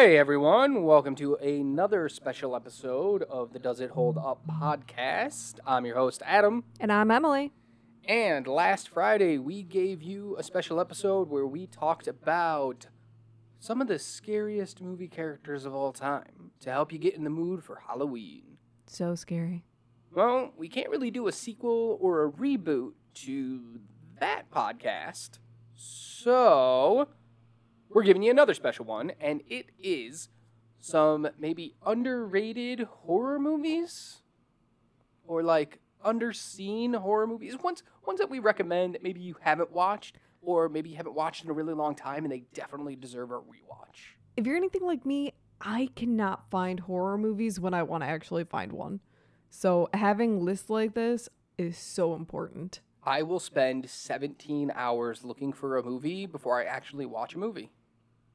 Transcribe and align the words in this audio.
Hey 0.00 0.16
everyone, 0.16 0.84
welcome 0.84 1.16
to 1.16 1.34
another 1.34 2.08
special 2.08 2.54
episode 2.54 3.24
of 3.24 3.52
the 3.52 3.58
Does 3.58 3.80
It 3.80 3.90
Hold 3.90 4.16
Up 4.16 4.46
podcast. 4.46 5.58
I'm 5.66 5.84
your 5.84 5.96
host, 5.96 6.22
Adam. 6.24 6.62
And 6.78 6.92
I'm 6.92 7.10
Emily. 7.10 7.50
And 8.04 8.46
last 8.46 8.90
Friday, 8.90 9.38
we 9.38 9.64
gave 9.64 10.00
you 10.00 10.36
a 10.38 10.44
special 10.44 10.78
episode 10.78 11.28
where 11.28 11.48
we 11.48 11.66
talked 11.66 12.06
about 12.06 12.86
some 13.58 13.80
of 13.80 13.88
the 13.88 13.98
scariest 13.98 14.80
movie 14.80 15.08
characters 15.08 15.64
of 15.64 15.74
all 15.74 15.92
time 15.92 16.52
to 16.60 16.70
help 16.70 16.92
you 16.92 16.98
get 17.00 17.16
in 17.16 17.24
the 17.24 17.28
mood 17.28 17.64
for 17.64 17.80
Halloween. 17.88 18.58
So 18.86 19.16
scary. 19.16 19.64
Well, 20.14 20.52
we 20.56 20.68
can't 20.68 20.90
really 20.90 21.10
do 21.10 21.26
a 21.26 21.32
sequel 21.32 21.98
or 22.00 22.24
a 22.24 22.30
reboot 22.30 22.92
to 23.14 23.80
that 24.20 24.48
podcast. 24.52 25.40
So, 25.74 27.08
we're 27.90 28.02
giving 28.02 28.22
you 28.22 28.30
another 28.30 28.54
special 28.54 28.84
one, 28.84 29.12
and 29.20 29.42
it 29.48 29.66
is 29.82 30.28
some 30.80 31.28
maybe 31.38 31.74
underrated 31.84 32.80
horror 32.80 33.38
movies 33.38 34.22
or 35.26 35.42
like 35.42 35.80
underseen 36.04 36.94
horror 36.94 37.26
movies. 37.26 37.56
Ones 37.62 37.82
ones 38.06 38.20
that 38.20 38.30
we 38.30 38.38
recommend 38.38 38.94
that 38.94 39.02
maybe 39.02 39.20
you 39.20 39.36
haven't 39.40 39.72
watched 39.72 40.16
or 40.40 40.68
maybe 40.68 40.90
you 40.90 40.96
haven't 40.96 41.14
watched 41.14 41.44
in 41.44 41.50
a 41.50 41.52
really 41.52 41.74
long 41.74 41.94
time 41.94 42.24
and 42.24 42.32
they 42.32 42.44
definitely 42.54 42.96
deserve 42.96 43.30
a 43.30 43.34
rewatch. 43.34 44.14
If 44.36 44.46
you're 44.46 44.56
anything 44.56 44.84
like 44.84 45.04
me, 45.04 45.34
I 45.60 45.88
cannot 45.96 46.48
find 46.50 46.80
horror 46.80 47.18
movies 47.18 47.58
when 47.58 47.74
I 47.74 47.82
want 47.82 48.04
to 48.04 48.08
actually 48.08 48.44
find 48.44 48.72
one. 48.72 49.00
So 49.50 49.88
having 49.92 50.44
lists 50.44 50.70
like 50.70 50.94
this 50.94 51.28
is 51.56 51.76
so 51.76 52.14
important. 52.14 52.80
I 53.08 53.22
will 53.22 53.40
spend 53.40 53.88
17 53.88 54.70
hours 54.74 55.24
looking 55.24 55.52
for 55.54 55.78
a 55.78 55.82
movie 55.82 56.26
before 56.26 56.60
I 56.60 56.64
actually 56.64 57.06
watch 57.06 57.34
a 57.34 57.38
movie. 57.38 57.70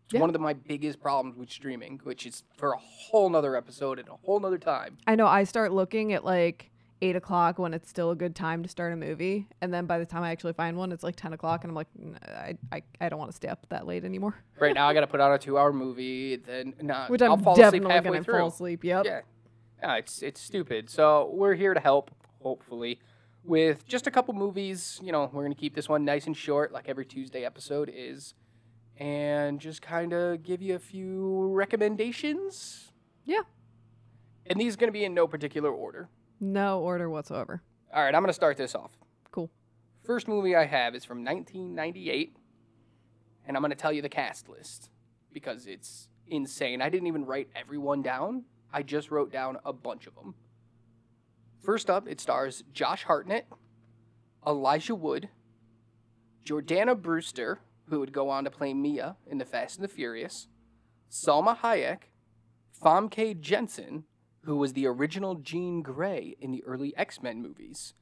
It's 0.05 0.15
Yeah. 0.15 0.19
one 0.21 0.29
of 0.29 0.33
the, 0.33 0.39
my 0.39 0.53
biggest 0.53 0.99
problems 0.99 1.37
with 1.37 1.51
streaming, 1.51 1.99
which 2.03 2.25
is 2.25 2.43
for 2.57 2.73
a 2.73 2.77
whole 2.79 3.29
nother 3.29 3.55
episode 3.55 3.99
and 3.99 4.09
a 4.09 4.15
whole 4.25 4.39
nother 4.39 4.57
time. 4.57 4.97
I 5.05 5.13
know 5.15 5.27
I 5.27 5.43
start 5.43 5.71
looking 5.71 6.11
at 6.11 6.25
like 6.25 6.71
eight 7.03 7.15
o'clock 7.15 7.59
when 7.59 7.73
it's 7.75 7.87
still 7.87 8.09
a 8.09 8.15
good 8.15 8.35
time 8.35 8.63
to 8.63 8.69
start 8.69 8.93
a 8.93 8.95
movie, 8.95 9.47
and 9.61 9.71
then 9.71 9.85
by 9.85 9.99
the 9.99 10.05
time 10.05 10.23
I 10.23 10.31
actually 10.31 10.53
find 10.53 10.75
one, 10.75 10.91
it's 10.91 11.03
like 11.03 11.15
ten 11.17 11.33
o'clock, 11.33 11.63
and 11.63 11.69
I'm 11.71 11.75
like, 11.75 11.87
"N- 12.01 12.17
I 12.27 12.57
I, 12.71 12.81
I 12.99 13.09
don't 13.09 13.19
want 13.19 13.29
to 13.29 13.35
stay 13.35 13.49
up 13.49 13.67
that 13.69 13.85
late 13.85 14.03
anymore. 14.05 14.35
Right 14.59 14.73
now, 14.73 14.87
I 14.87 14.93
got 14.95 15.01
to 15.01 15.07
put 15.07 15.19
on 15.19 15.31
a 15.33 15.37
two-hour 15.37 15.73
movie, 15.73 16.37
then 16.37 16.73
nah, 16.81 17.07
Which 17.07 17.21
I'll 17.21 17.33
I'm 17.33 17.43
fall 17.43 17.53
asleep 17.53 17.65
definitely 17.83 17.91
halfway 17.93 18.09
gonna 18.11 18.23
through. 18.23 18.39
fall 18.39 18.47
asleep. 18.47 18.83
Yep. 18.83 19.05
Yeah, 19.05 19.21
yeah, 19.81 19.95
it's 19.95 20.23
it's 20.23 20.41
stupid. 20.41 20.89
So 20.89 21.29
we're 21.33 21.55
here 21.55 21.73
to 21.75 21.79
help, 21.79 22.09
hopefully, 22.41 22.99
with 23.43 23.87
just 23.87 24.07
a 24.07 24.11
couple 24.11 24.33
movies. 24.33 24.99
You 25.03 25.11
know, 25.11 25.29
we're 25.31 25.43
gonna 25.43 25.55
keep 25.55 25.75
this 25.75 25.89
one 25.89 26.05
nice 26.05 26.27
and 26.27 26.35
short, 26.35 26.71
like 26.71 26.87
every 26.87 27.05
Tuesday 27.05 27.45
episode 27.45 27.91
is, 27.93 28.33
and 28.97 29.59
just 29.59 29.81
kind 29.81 30.13
of 30.13 30.43
give 30.43 30.61
you 30.61 30.75
a 30.75 30.79
few 30.79 31.49
recommendations. 31.51 32.91
Yeah. 33.25 33.41
And 34.45 34.59
these 34.59 34.75
are 34.75 34.77
gonna 34.77 34.91
be 34.91 35.05
in 35.05 35.13
no 35.13 35.27
particular 35.27 35.71
order. 35.71 36.09
No 36.39 36.79
order 36.81 37.09
whatsoever. 37.09 37.61
All 37.93 38.03
right, 38.03 38.13
I'm 38.13 38.21
gonna 38.21 38.33
start 38.33 38.57
this 38.57 38.75
off. 38.75 38.91
Cool. 39.31 39.49
First 40.03 40.27
movie 40.27 40.55
I 40.55 40.65
have 40.65 40.95
is 40.95 41.05
from 41.05 41.23
1998, 41.23 42.35
and 43.47 43.55
I'm 43.55 43.63
gonna 43.63 43.75
tell 43.75 43.93
you 43.93 44.01
the 44.01 44.09
cast 44.09 44.49
list 44.49 44.89
because 45.31 45.67
it's 45.67 46.09
insane. 46.27 46.81
I 46.81 46.89
didn't 46.89 47.07
even 47.07 47.25
write 47.25 47.49
everyone 47.55 48.01
down. 48.01 48.45
I 48.71 48.83
just 48.83 49.11
wrote 49.11 49.31
down 49.31 49.57
a 49.63 49.71
bunch 49.73 50.07
of 50.07 50.15
them. 50.15 50.35
First 51.63 51.89
up, 51.89 52.07
it 52.07 52.19
stars 52.19 52.63
Josh 52.73 53.03
Hartnett, 53.03 53.47
Elijah 54.45 54.95
Wood, 54.95 55.29
Jordana 56.45 57.01
Brewster, 57.01 57.61
who 57.89 57.99
would 58.01 58.11
go 58.11 58.29
on 58.29 58.43
to 58.43 58.51
play 58.51 58.73
Mia 58.73 59.15
in 59.25 59.37
The 59.37 59.45
Fast 59.45 59.77
and 59.77 59.83
the 59.83 59.93
Furious, 59.93 60.47
Salma 61.09 61.57
Hayek, 61.59 62.09
Famke 62.83 63.39
Janssen, 63.39 64.03
who 64.41 64.57
was 64.57 64.73
the 64.73 64.85
original 64.85 65.35
Jean 65.35 65.81
Grey 65.81 66.35
in 66.41 66.51
the 66.51 66.63
early 66.65 66.93
X 66.97 67.23
Men 67.23 67.41
movies, 67.41 67.93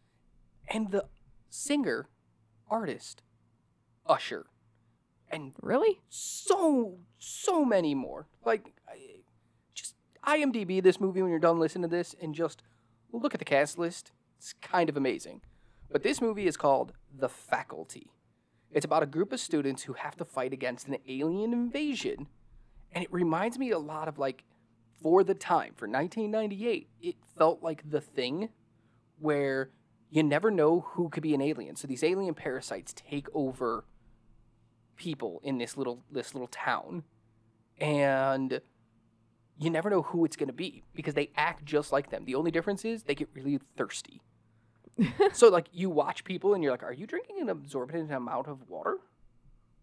and 0.67 0.89
the 0.91 1.05
singer, 1.49 2.09
artist, 2.67 3.21
Usher, 4.07 4.47
and 5.29 5.53
Really? 5.61 6.01
so 6.09 6.97
so 7.19 7.63
many 7.63 7.93
more. 7.93 8.27
Like, 8.43 8.73
just 9.75 9.93
IMDb 10.25 10.81
this 10.81 10.99
movie 10.99 11.21
when 11.21 11.29
you're 11.29 11.39
done 11.39 11.59
listening 11.59 11.83
to 11.83 11.95
this, 11.95 12.15
and 12.19 12.33
just 12.33 12.63
look 13.11 13.33
at 13.33 13.39
the 13.39 13.45
cast 13.45 13.77
list. 13.77 14.11
It's 14.37 14.53
kind 14.53 14.89
of 14.89 14.97
amazing. 14.97 15.41
But 15.91 16.03
this 16.03 16.21
movie 16.21 16.47
is 16.47 16.57
called 16.57 16.93
The 17.15 17.29
Faculty. 17.29 18.07
It's 18.71 18.85
about 18.85 19.03
a 19.03 19.07
group 19.07 19.33
of 19.33 19.39
students 19.39 19.83
who 19.83 19.93
have 19.93 20.15
to 20.17 20.25
fight 20.25 20.53
against 20.53 20.87
an 20.87 20.97
alien 21.07 21.51
invasion, 21.51 22.27
and 22.93 23.03
it 23.03 23.11
reminds 23.11 23.59
me 23.59 23.71
a 23.71 23.79
lot 23.79 24.07
of 24.07 24.17
like, 24.17 24.43
for 25.01 25.23
the 25.23 25.33
time, 25.33 25.73
for 25.75 25.87
1998, 25.87 26.87
it 27.01 27.15
felt 27.37 27.61
like 27.61 27.89
The 27.89 27.99
Thing, 28.01 28.49
where 29.19 29.71
you 30.09 30.23
never 30.23 30.51
know 30.51 30.81
who 30.91 31.09
could 31.09 31.23
be 31.23 31.33
an 31.33 31.41
alien. 31.41 31.75
So 31.75 31.87
these 31.87 32.03
alien 32.03 32.33
parasites 32.33 32.93
take 32.93 33.27
over 33.33 33.85
people 34.95 35.41
in 35.43 35.57
this 35.57 35.77
little 35.77 36.03
this 36.11 36.35
little 36.35 36.49
town 36.49 37.03
and 37.79 38.61
you 39.61 39.69
never 39.69 39.89
know 39.89 40.01
who 40.01 40.25
it's 40.25 40.35
going 40.35 40.47
to 40.47 40.53
be 40.53 40.83
because 40.95 41.13
they 41.13 41.29
act 41.37 41.63
just 41.65 41.91
like 41.91 42.09
them. 42.09 42.25
The 42.25 42.35
only 42.35 42.49
difference 42.49 42.83
is 42.83 43.03
they 43.03 43.15
get 43.15 43.29
really 43.33 43.59
thirsty. 43.77 44.21
So 45.33 45.47
like 45.47 45.67
you 45.71 45.89
watch 45.89 46.25
people 46.25 46.53
and 46.53 46.61
you're 46.61 46.73
like 46.73 46.83
are 46.83 46.91
you 46.91 47.07
drinking 47.07 47.39
an 47.39 47.49
absorbent 47.49 48.11
amount 48.11 48.47
of 48.47 48.67
water? 48.67 48.97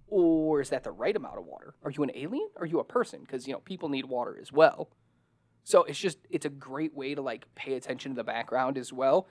Or 0.06 0.60
is 0.60 0.70
that 0.70 0.84
the 0.84 0.90
right 0.90 1.16
amount 1.16 1.38
of 1.38 1.44
water? 1.44 1.74
Are 1.82 1.90
you 1.90 2.02
an 2.02 2.10
alien? 2.14 2.48
Are 2.56 2.66
you 2.66 2.78
a 2.78 2.84
person? 2.84 3.20
Because 3.20 3.46
you 3.46 3.52
know 3.52 3.60
people 3.60 3.88
need 3.88 4.04
water 4.04 4.38
as 4.40 4.52
well. 4.52 4.90
So 5.64 5.84
it's 5.84 5.98
just 5.98 6.18
it's 6.30 6.46
a 6.46 6.50
great 6.50 6.94
way 6.94 7.14
to 7.14 7.22
like 7.22 7.46
pay 7.54 7.74
attention 7.74 8.12
to 8.12 8.16
the 8.16 8.24
background 8.24 8.76
as 8.76 8.92
well. 8.92 9.28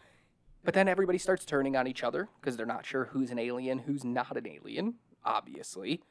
But 0.64 0.74
then 0.74 0.88
everybody 0.88 1.20
starts 1.20 1.46
turning 1.46 1.76
on 1.78 1.88
each 1.88 2.04
other 2.04 2.28
because 2.40 2.58
they're 2.58 2.66
not 2.66 2.86
sure 2.86 3.06
who's 3.06 3.32
an 3.32 3.40
alien 3.40 3.80
who's 3.80 4.04
not 4.04 4.36
an 4.36 4.48
alien 4.48 4.96
obviously. 5.24 6.02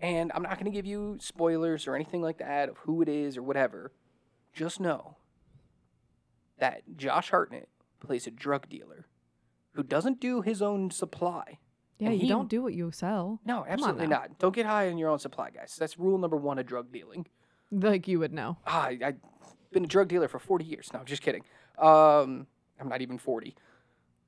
And 0.00 0.30
I'm 0.34 0.42
not 0.42 0.54
going 0.54 0.66
to 0.66 0.70
give 0.70 0.86
you 0.86 1.16
spoilers 1.20 1.86
or 1.88 1.94
anything 1.94 2.22
like 2.22 2.38
that 2.38 2.68
of 2.68 2.78
who 2.78 3.02
it 3.02 3.08
is 3.08 3.36
or 3.36 3.42
whatever. 3.42 3.92
Just 4.52 4.80
know 4.80 5.16
that 6.58 6.82
Josh 6.96 7.30
Hartnett 7.30 7.68
plays 8.00 8.26
a 8.26 8.30
drug 8.30 8.68
dealer 8.68 9.06
who 9.72 9.82
doesn't 9.82 10.20
do 10.20 10.40
his 10.42 10.62
own 10.62 10.90
supply. 10.90 11.58
Yeah, 11.98 12.10
you 12.10 12.20
he- 12.20 12.28
don't 12.28 12.48
do 12.48 12.62
what 12.62 12.74
you 12.74 12.92
sell. 12.92 13.40
No, 13.44 13.64
absolutely 13.68 14.06
not. 14.06 14.38
Don't 14.38 14.54
get 14.54 14.66
high 14.66 14.88
on 14.88 14.98
your 14.98 15.10
own 15.10 15.18
supply, 15.18 15.50
guys. 15.50 15.76
That's 15.78 15.98
rule 15.98 16.18
number 16.18 16.36
one 16.36 16.58
of 16.58 16.66
drug 16.66 16.92
dealing. 16.92 17.26
Like 17.70 18.06
you 18.08 18.20
would 18.20 18.32
know. 18.32 18.58
Ah, 18.66 18.84
I, 18.86 18.98
I've 19.04 19.16
been 19.72 19.84
a 19.84 19.88
drug 19.88 20.08
dealer 20.08 20.28
for 20.28 20.38
40 20.38 20.64
years. 20.64 20.90
No, 20.92 21.02
just 21.04 21.22
kidding. 21.22 21.42
Um, 21.76 22.46
I'm 22.80 22.88
not 22.88 23.02
even 23.02 23.18
40. 23.18 23.54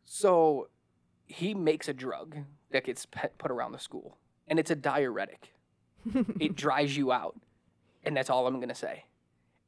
So 0.05 0.69
he 1.27 1.55
makes 1.55 1.89
a 1.89 1.93
drug 1.95 2.37
that 2.73 2.85
gets 2.85 3.07
put 3.07 3.51
around 3.51 3.73
the 3.73 3.79
school, 3.79 4.19
and 4.49 4.59
it's 4.59 4.71
a 4.71 4.77
diuretic. 4.77 5.53
It 6.41 6.57
dries 6.57 6.97
you 6.97 7.13
out. 7.13 7.37
And 8.03 8.17
that's 8.17 8.31
all 8.31 8.47
I'm 8.47 8.57
going 8.57 8.69
to 8.69 8.75
say. 8.75 9.05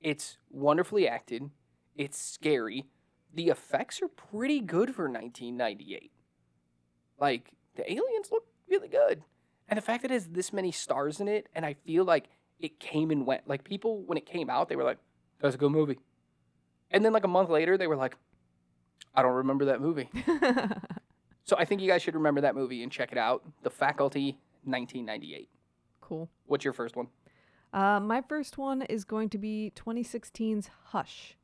It's 0.01 0.39
wonderfully 0.51 1.07
acted, 1.07 1.51
it's 1.97 2.19
scary. 2.19 2.87
The 3.35 3.49
effects 3.49 4.03
are 4.03 4.09
pretty 4.09 4.61
good 4.61 4.95
for 4.95 5.05
1998. 5.05 6.11
Like, 7.19 7.53
the 7.77 7.91
aliens 7.91 8.29
look 8.31 8.45
really 8.69 8.89
good. 8.89 9.23
And 9.69 9.79
the 9.79 9.83
fact 9.83 10.03
that 10.03 10.11
it 10.11 10.15
has 10.15 10.27
this 10.29 10.53
many 10.53 10.71
stars 10.71 11.19
in 11.19 11.29
it, 11.29 11.49
and 11.55 11.65
I 11.65 11.75
feel 11.87 12.05
like 12.05 12.29
it 12.59 12.79
came 12.79 13.11
and 13.11 13.27
went. 13.27 13.49
Like, 13.49 13.65
people, 13.65 14.03
when 14.03 14.19
it 14.19 14.27
came 14.27 14.51
out, 14.51 14.69
they 14.69 14.77
were 14.77 14.85
like, 14.85 14.99
that's 15.41 15.55
a 15.55 15.59
good 15.59 15.71
movie. 15.71 15.99
And 16.91 17.03
then, 17.03 17.15
like, 17.15 17.25
a 17.25 17.29
month 17.29 17.49
later, 17.49 17.79
they 17.79 17.87
were 17.87 17.97
like, 17.97 18.17
I 19.15 19.23
don't 19.23 19.33
remember 19.33 19.67
that 19.67 19.81
movie. 19.81 20.11
So 21.45 21.57
I 21.59 21.65
think 21.65 21.81
you 21.81 21.89
guys 21.89 22.03
should 22.03 22.15
remember 22.15 22.41
that 22.43 22.55
movie 22.55 22.83
and 22.83 22.93
check 22.93 23.13
it 23.13 23.19
out. 23.19 23.43
The 23.63 23.71
Faculty, 23.71 24.39
1998. 24.65 25.49
Cool. 26.13 26.29
What's 26.45 26.65
your 26.65 26.75
first 26.75 26.95
one? 26.95 27.07
Uh, 27.73 27.99
my 27.99 28.21
first 28.21 28.59
one 28.59 28.83
is 28.83 29.03
going 29.03 29.31
to 29.31 29.39
be 29.39 29.73
2016's 29.77 30.69
Hush. 30.89 31.39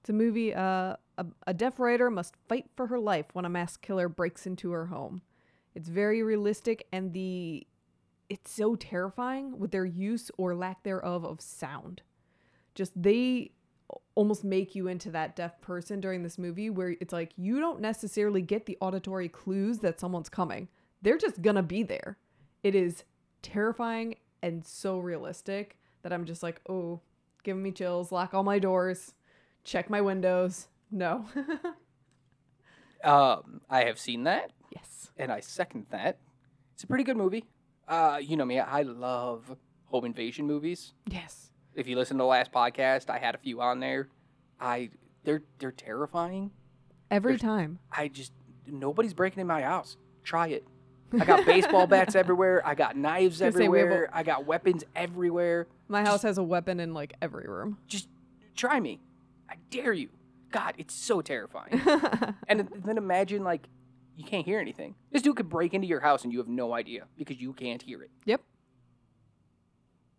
It's 0.00 0.08
a 0.08 0.14
movie. 0.14 0.54
Uh, 0.54 0.96
a, 1.18 1.26
a 1.46 1.52
deaf 1.52 1.78
writer 1.78 2.10
must 2.10 2.34
fight 2.48 2.70
for 2.74 2.86
her 2.86 2.98
life 2.98 3.26
when 3.34 3.44
a 3.44 3.50
mass 3.50 3.76
killer 3.76 4.08
breaks 4.08 4.46
into 4.46 4.70
her 4.70 4.86
home. 4.86 5.20
It's 5.74 5.90
very 5.90 6.22
realistic, 6.22 6.86
and 6.90 7.12
the 7.12 7.66
it's 8.30 8.50
so 8.50 8.76
terrifying 8.76 9.58
with 9.58 9.72
their 9.72 9.84
use 9.84 10.30
or 10.38 10.54
lack 10.54 10.82
thereof 10.82 11.24
of 11.24 11.42
sound. 11.42 12.00
Just 12.74 12.92
they 13.00 13.50
almost 14.14 14.42
make 14.42 14.74
you 14.74 14.88
into 14.88 15.10
that 15.10 15.36
deaf 15.36 15.60
person 15.60 16.00
during 16.00 16.22
this 16.22 16.38
movie 16.38 16.70
where 16.70 16.96
it's 16.98 17.12
like 17.12 17.32
you 17.36 17.60
don't 17.60 17.80
necessarily 17.80 18.40
get 18.40 18.64
the 18.64 18.78
auditory 18.80 19.28
clues 19.28 19.80
that 19.80 20.00
someone's 20.00 20.30
coming. 20.30 20.68
They're 21.02 21.18
just 21.18 21.42
gonna 21.42 21.62
be 21.62 21.82
there. 21.82 22.16
It 22.62 22.74
is 22.74 23.04
terrifying 23.46 24.16
and 24.42 24.64
so 24.66 24.98
realistic 24.98 25.78
that 26.02 26.12
I'm 26.12 26.24
just 26.24 26.42
like, 26.42 26.60
oh, 26.68 27.00
giving 27.42 27.62
me 27.62 27.70
chills, 27.72 28.10
lock 28.12 28.34
all 28.34 28.42
my 28.42 28.58
doors, 28.58 29.14
check 29.64 29.88
my 29.90 30.00
windows. 30.00 30.68
No. 30.90 31.26
Um, 33.04 33.60
I 33.70 33.84
have 33.84 34.00
seen 34.00 34.24
that, 34.24 34.50
yes. 34.74 35.10
and 35.16 35.30
I 35.30 35.38
second 35.40 35.86
that. 35.90 36.18
It's 36.74 36.82
a 36.82 36.86
pretty 36.88 37.04
good 37.04 37.16
movie. 37.16 37.44
Uh, 37.86 38.18
you 38.20 38.36
know 38.36 38.44
me, 38.44 38.58
I 38.58 38.82
love 38.82 39.54
home 39.84 40.06
invasion 40.06 40.46
movies. 40.46 40.92
Yes. 41.06 41.50
If 41.74 41.86
you 41.86 41.94
listen 41.94 42.16
to 42.16 42.22
the 42.22 42.26
last 42.26 42.50
podcast, 42.50 43.08
I 43.10 43.18
had 43.18 43.34
a 43.34 43.38
few 43.38 43.60
on 43.60 43.78
there. 43.80 44.08
I 44.60 44.90
they're 45.24 45.42
they're 45.58 45.70
terrifying. 45.72 46.50
Every 47.10 47.32
There's- 47.32 47.42
time. 47.42 47.78
I 47.92 48.08
just 48.08 48.32
nobody's 48.66 49.14
breaking 49.14 49.40
in 49.40 49.46
my 49.46 49.62
house. 49.62 49.96
Try 50.24 50.48
it. 50.48 50.66
I 51.12 51.24
got 51.24 51.46
baseball 51.46 51.86
bats 51.88 52.14
everywhere. 52.14 52.62
I 52.66 52.74
got 52.74 52.96
knives 52.96 53.38
Gonna 53.38 53.52
we 53.52 53.64
have 53.64 53.74
everywhere. 53.74 54.10
I 54.12 54.22
got 54.22 54.46
weapons 54.46 54.84
everywhere. 54.94 55.66
My 55.88 56.02
house 56.04 56.22
has 56.22 56.38
a 56.38 56.42
weapon 56.42 56.80
in 56.80 56.94
like 56.94 57.14
every 57.22 57.46
room. 57.48 57.78
Just 57.86 58.08
try 58.56 58.80
me. 58.80 59.00
I 59.48 59.54
dare 59.70 59.92
you. 59.92 60.08
God, 60.50 60.74
it's 60.78 60.94
so 60.94 61.20
terrifying. 61.20 61.80
and 62.48 62.68
then 62.84 62.98
imagine 62.98 63.44
like 63.44 63.68
you 64.16 64.24
can't 64.24 64.44
hear 64.44 64.58
anything. 64.58 64.94
This 65.12 65.22
dude 65.22 65.36
could 65.36 65.48
break 65.48 65.74
into 65.74 65.86
your 65.86 66.00
house 66.00 66.24
and 66.24 66.32
you 66.32 66.38
have 66.38 66.48
no 66.48 66.72
idea 66.74 67.04
because 67.16 67.40
you 67.40 67.52
can't 67.52 67.82
hear 67.82 68.02
it. 68.02 68.10
yep. 68.24 68.40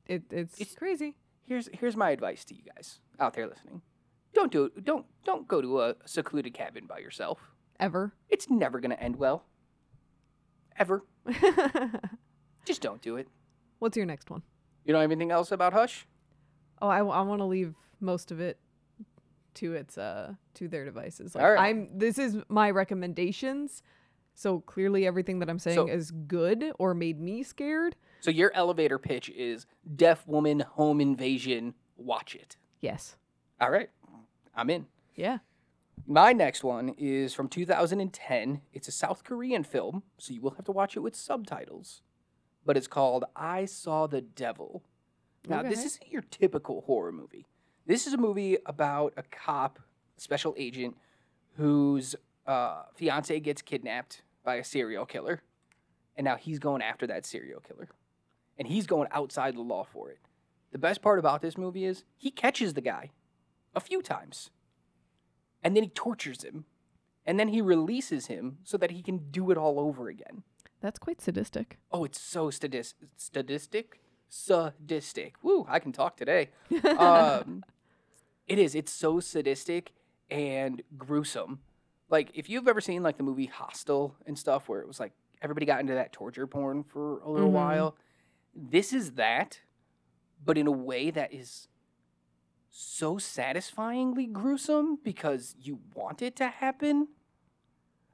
It, 0.05 0.23
it's, 0.31 0.59
It's- 0.59 0.75
crazy. 0.75 1.15
Here's 1.43 1.69
here's 1.71 1.95
my 1.95 2.09
advice 2.09 2.43
to 2.45 2.53
you 2.55 2.61
guys 2.75 2.99
out 3.21 3.33
there 3.33 3.47
listening. 3.47 3.81
Don't 4.33 4.51
do 4.51 4.65
it. 4.65 4.83
Don't 4.83 5.05
don't 5.23 5.47
go 5.47 5.61
to 5.61 5.81
a 5.81 5.95
secluded 6.05 6.53
cabin 6.53 6.85
by 6.87 6.97
yourself. 6.99 7.39
Ever. 7.79 8.11
It's 8.27 8.49
never 8.49 8.81
gonna 8.81 8.95
end 8.95 9.15
well. 9.15 9.45
Ever. 10.79 11.03
Just 12.65 12.81
don't 12.81 13.01
do 13.01 13.15
it. 13.18 13.27
What's 13.79 13.97
your 13.97 14.06
next 14.06 14.29
one? 14.29 14.41
You 14.85 14.94
know 14.94 15.00
anything 15.00 15.31
else 15.31 15.51
about 15.51 15.74
Hush? 15.74 16.07
Oh, 16.81 16.88
I, 16.88 17.01
want 17.01 17.39
to 17.39 17.45
leave 17.45 17.74
most 18.00 18.31
of 18.31 18.39
it 18.39 18.59
to 19.56 19.74
its 19.74 19.97
uh 19.97 20.33
to 20.53 20.68
their 20.68 20.85
devices. 20.85 21.33
Like, 21.33 21.44
All 21.44 21.51
right. 21.51 21.69
I'm 21.69 21.89
this 21.97 22.19
is 22.19 22.38
my 22.47 22.69
recommendations. 22.69 23.81
So 24.35 24.59
clearly 24.59 25.07
everything 25.07 25.39
that 25.39 25.50
I'm 25.50 25.57
saying 25.57 25.75
So- 25.75 25.88
is 25.88 26.12
good 26.12 26.71
or 26.77 26.94
made 26.94 27.19
me 27.19 27.41
scared. 27.41 27.95
So 28.21 28.30
your 28.31 28.51
elevator 28.53 29.00
pitch 29.00 29.30
is 29.30 29.65
deaf 29.95 30.27
woman 30.27 30.59
home 30.59 31.01
invasion. 31.01 31.73
Watch 31.97 32.35
it. 32.35 32.57
Yes. 32.81 33.15
All 33.59 33.71
right, 33.71 33.89
I'm 34.56 34.69
in. 34.69 34.85
Yeah. 35.15 35.39
My 36.09 36.31
next 36.31 36.63
one 36.63 36.95
is 36.98 37.33
from 37.33 37.50
2010. 37.50 38.62
It's 38.71 38.88
a 38.88 38.94
South 38.94 39.25
Korean 39.25 39.65
film, 39.65 40.04
so 40.18 40.33
you 40.33 40.39
will 40.39 40.51
have 40.51 40.63
to 40.65 40.71
watch 40.71 40.95
it 40.95 41.01
with 41.01 41.18
subtitles. 41.18 42.01
But 42.65 42.77
it's 42.77 42.88
called 42.88 43.25
I 43.36 43.65
Saw 43.65 44.07
the 44.07 44.21
Devil. 44.21 44.83
Now, 45.50 45.63
this 45.63 45.83
isn't 45.83 46.09
your 46.09 46.21
typical 46.21 46.81
horror 46.88 47.12
movie. 47.12 47.45
This 47.86 48.07
is 48.07 48.13
a 48.13 48.18
movie 48.18 48.57
about 48.65 49.15
a 49.18 49.24
cop, 49.24 49.80
special 50.15 50.56
agent, 50.57 50.95
whose 51.57 52.15
uh, 52.45 52.83
fiance 52.95 53.38
gets 53.42 53.62
kidnapped 53.62 54.21
by 54.45 54.56
a 54.56 54.63
serial 54.63 55.06
killer. 55.06 55.42
And 56.15 56.24
now 56.24 56.38
he's 56.38 56.59
going 56.59 56.81
after 56.81 57.06
that 57.07 57.25
serial 57.25 57.59
killer. 57.59 57.89
And 58.57 58.69
he's 58.69 58.88
going 58.88 59.09
outside 59.12 59.57
the 59.57 59.62
law 59.62 59.83
for 59.83 60.09
it. 60.09 60.19
The 60.71 60.77
best 60.77 61.01
part 61.01 61.19
about 61.19 61.42
this 61.42 61.57
movie 61.57 61.83
is 61.83 62.06
he 62.15 62.31
catches 62.31 62.75
the 62.75 62.81
guy 62.81 63.12
a 63.75 63.81
few 63.81 64.01
times 64.01 64.51
and 65.63 65.75
then 65.75 65.83
he 65.83 65.89
tortures 65.89 66.44
him. 66.44 66.65
And 67.25 67.38
then 67.39 67.50
he 67.50 67.59
releases 67.62 68.27
him 68.27 68.59
so 68.63 68.77
that 68.77 68.92
he 68.92 69.01
can 69.01 69.30
do 69.31 69.51
it 69.51 69.57
all 69.57 69.80
over 69.80 70.07
again. 70.07 70.44
That's 70.80 71.00
quite 71.00 71.19
sadistic. 71.21 71.77
oh 71.92 72.04
it's 72.06 72.19
so 72.19 72.50
stadis- 72.50 72.94
sadistic? 73.18 74.00
Sadistic. 74.30 75.36
Woo 75.44 75.65
i 75.68 75.80
can 75.80 75.92
talk 75.92 76.15
today. 76.18 76.50
Um, 76.98 77.63
it 78.48 78.59
is. 78.59 78.75
It's 78.75 78.92
so 78.94 79.19
sadistic 79.19 79.92
and 80.30 80.81
gruesome. 80.98 81.59
Like 82.09 82.31
if 82.33 82.50
you've 82.50 82.68
ever 82.68 82.80
seen 82.80 83.04
like 83.04 83.18
the 83.18 83.24
movie 83.24 83.48
hostel 83.48 84.15
and 84.25 84.39
stuff 84.39 84.69
where 84.69 84.80
it 84.80 84.88
was 84.88 85.00
like 85.00 85.12
everybody 85.42 85.65
got 85.65 85.81
into 85.81 85.94
that 85.95 86.13
torture 86.13 86.48
porn 86.48 86.83
for 86.83 87.19
a 87.19 87.30
little 87.30 87.50
Mhm. 87.50 87.54
while 87.54 87.95
this 88.56 88.94
is 88.94 89.12
that 89.13 89.59
but 90.44 90.57
in 90.57 90.65
a 90.68 90.71
way 90.71 91.12
that 91.12 91.33
is 91.33 91.68
so 92.79 93.18
satisfyingly 93.18 94.27
gruesome 94.27 95.00
because 95.03 95.56
you 95.59 95.79
want 95.95 96.21
it 96.21 96.35
to 96.35 96.47
happen. 96.47 97.07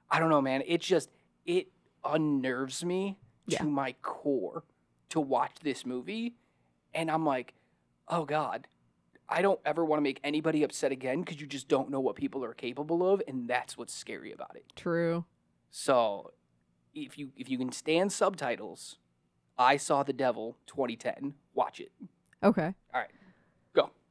I 0.09 0.19
don't 0.19 0.29
know, 0.29 0.41
man. 0.41 0.63
It 0.65 0.79
just 0.79 1.09
it 1.45 1.67
unnerves 2.05 2.85
me 2.85 3.17
Yeah. 3.45 3.57
to 3.57 3.65
my 3.65 3.93
core 4.01 4.63
to 5.09 5.19
watch 5.19 5.55
this 5.61 5.85
movie, 5.85 6.35
and 6.93 7.11
I'm 7.11 7.25
like, 7.25 7.53
oh 8.07 8.23
god, 8.23 8.67
I 9.27 9.41
don't 9.41 9.59
ever 9.65 9.83
want 9.83 9.97
to 9.97 10.01
make 10.01 10.21
anybody 10.23 10.63
upset 10.63 10.93
again 10.93 11.19
because 11.21 11.41
you 11.41 11.47
just 11.47 11.67
don't 11.67 11.89
know 11.89 11.99
what 11.99 12.15
people 12.15 12.41
are 12.45 12.53
capable 12.53 13.05
of, 13.07 13.21
and 13.27 13.49
that's 13.49 13.77
what's 13.77 13.93
scary 13.93 14.31
about 14.31 14.55
it. 14.55 14.65
True. 14.77 15.25
So, 15.71 16.31
if 16.93 17.17
you 17.17 17.31
if 17.35 17.49
you 17.49 17.57
can 17.57 17.73
stand 17.73 18.13
subtitles, 18.13 18.97
I 19.57 19.75
saw 19.75 20.03
the 20.03 20.13
devil 20.13 20.57
2010. 20.67 21.33
Watch 21.53 21.81
it. 21.81 21.91
Okay. 22.41 22.73
All 22.93 23.01
right. 23.01 23.11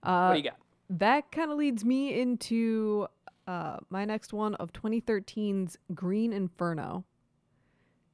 Uh, 0.03 0.27
what 0.27 0.35
do 0.35 0.39
you 0.39 0.51
got? 0.51 0.59
that 0.99 1.33
kind 1.33 1.51
of 1.51 1.57
leads 1.57 1.85
me 1.85 2.21
into 2.21 3.07
uh, 3.47 3.79
my 3.89 4.05
next 4.05 4.33
one 4.33 4.55
of 4.57 4.73
2013's 4.73 5.79
Green 5.95 6.33
Inferno. 6.33 7.05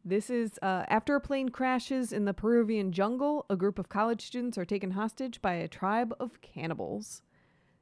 This 0.04 0.30
is 0.30 0.58
uh, 0.62 0.84
after 0.88 1.16
a 1.16 1.20
plane 1.20 1.48
crashes 1.48 2.12
in 2.12 2.24
the 2.24 2.32
Peruvian 2.32 2.92
jungle, 2.92 3.44
a 3.50 3.56
group 3.56 3.78
of 3.78 3.88
college 3.88 4.24
students 4.24 4.56
are 4.56 4.64
taken 4.64 4.92
hostage 4.92 5.42
by 5.42 5.54
a 5.54 5.68
tribe 5.68 6.14
of 6.20 6.40
cannibals. 6.40 7.22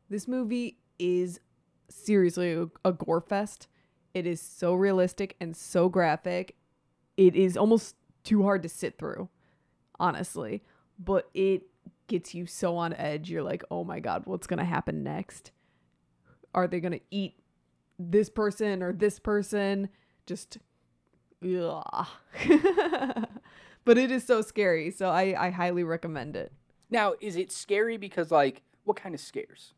This 0.08 0.26
movie 0.26 0.78
is 0.98 1.38
seriously 1.88 2.52
a, 2.52 2.66
a 2.84 2.92
gore 2.92 3.20
fest. 3.20 3.68
It 4.14 4.26
is 4.26 4.40
so 4.40 4.74
realistic 4.74 5.36
and 5.40 5.54
so 5.54 5.88
graphic. 5.88 6.56
It 7.16 7.36
is 7.36 7.56
almost 7.56 7.96
too 8.24 8.42
hard 8.42 8.62
to 8.62 8.68
sit 8.68 8.98
through, 8.98 9.28
honestly. 10.00 10.62
But 10.98 11.28
it 11.34 11.64
gets 12.06 12.34
you 12.34 12.46
so 12.46 12.76
on 12.76 12.92
edge. 12.94 13.30
You're 13.30 13.42
like, 13.42 13.62
oh 13.70 13.84
my 13.84 14.00
God, 14.00 14.22
what's 14.26 14.46
going 14.46 14.58
to 14.58 14.64
happen 14.64 15.02
next? 15.02 15.52
Are 16.54 16.66
they 16.66 16.80
going 16.80 16.92
to 16.92 17.00
eat 17.10 17.34
this 17.98 18.30
person 18.30 18.82
or 18.82 18.92
this 18.92 19.18
person? 19.18 19.88
Just, 20.26 20.58
ugh. 21.42 22.06
but 23.84 23.98
it 23.98 24.10
is 24.10 24.24
so 24.24 24.42
scary. 24.42 24.90
So 24.90 25.08
I, 25.08 25.46
I 25.46 25.50
highly 25.50 25.84
recommend 25.84 26.36
it. 26.36 26.52
Now, 26.90 27.14
is 27.20 27.36
it 27.36 27.50
scary 27.52 27.96
because 27.96 28.30
like 28.30 28.62
what 28.84 28.96
kind 28.96 29.14
of 29.14 29.20
scares? 29.20 29.74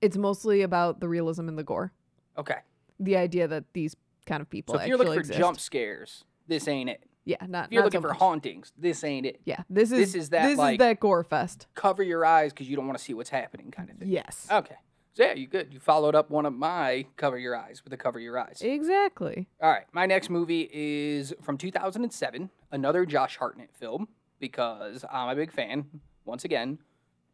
It's 0.00 0.16
mostly 0.16 0.62
about 0.62 1.00
the 1.00 1.08
realism 1.08 1.48
and 1.48 1.58
the 1.58 1.62
gore. 1.62 1.92
Okay. 2.38 2.58
The 2.98 3.16
idea 3.16 3.46
that 3.48 3.64
these 3.74 3.94
kind 4.26 4.40
of 4.40 4.48
people 4.48 4.74
So 4.74 4.80
if 4.80 4.88
you're 4.88 4.96
looking 4.96 5.14
for 5.14 5.20
exist. 5.20 5.38
jump 5.38 5.60
scares, 5.60 6.24
this 6.48 6.66
ain't 6.66 6.88
it. 6.88 7.04
Yeah, 7.24 7.36
not 7.46 7.66
If 7.66 7.72
you're 7.72 7.82
not 7.82 7.86
looking 7.86 7.98
so 7.98 8.02
for 8.02 8.08
much. 8.08 8.18
hauntings, 8.18 8.72
this 8.78 9.04
ain't 9.04 9.26
it. 9.26 9.40
Yeah, 9.44 9.62
this 9.68 9.90
is 9.92 9.98
This 9.98 10.14
is 10.14 10.30
that, 10.30 10.48
this 10.48 10.58
like- 10.58 10.74
is 10.74 10.78
that 10.78 11.00
gore 11.00 11.22
fest. 11.24 11.66
Cover 11.74 12.02
your 12.02 12.24
eyes 12.24 12.52
because 12.52 12.68
you 12.68 12.76
don't 12.76 12.86
want 12.86 12.98
to 12.98 13.04
see 13.04 13.14
what's 13.14 13.30
happening, 13.30 13.70
kind 13.70 13.90
of 13.90 13.96
thing. 13.98 14.08
Yes, 14.08 14.46
Okay. 14.50 14.76
So 15.14 15.24
yeah, 15.24 15.32
you 15.34 15.48
good. 15.48 15.74
You 15.74 15.80
followed 15.80 16.14
up 16.14 16.30
one 16.30 16.46
of 16.46 16.52
my 16.54 17.04
cover 17.16 17.36
your 17.36 17.56
eyes 17.56 17.82
with 17.82 17.92
a 17.92 17.96
cover 17.96 18.20
your 18.20 18.38
eyes. 18.38 18.62
exactly. 18.62 19.48
All 19.60 19.68
right, 19.70 19.84
my 19.92 20.06
next 20.06 20.30
movie 20.30 20.70
is 20.72 21.34
from 21.42 21.58
2007, 21.58 22.48
another 22.70 23.04
Josh 23.04 23.36
Hartnett 23.36 23.74
film 23.74 24.06
because 24.38 25.04
I'm 25.10 25.28
a 25.28 25.34
big 25.34 25.52
fan. 25.52 26.00
Once 26.24 26.44
again, 26.44 26.78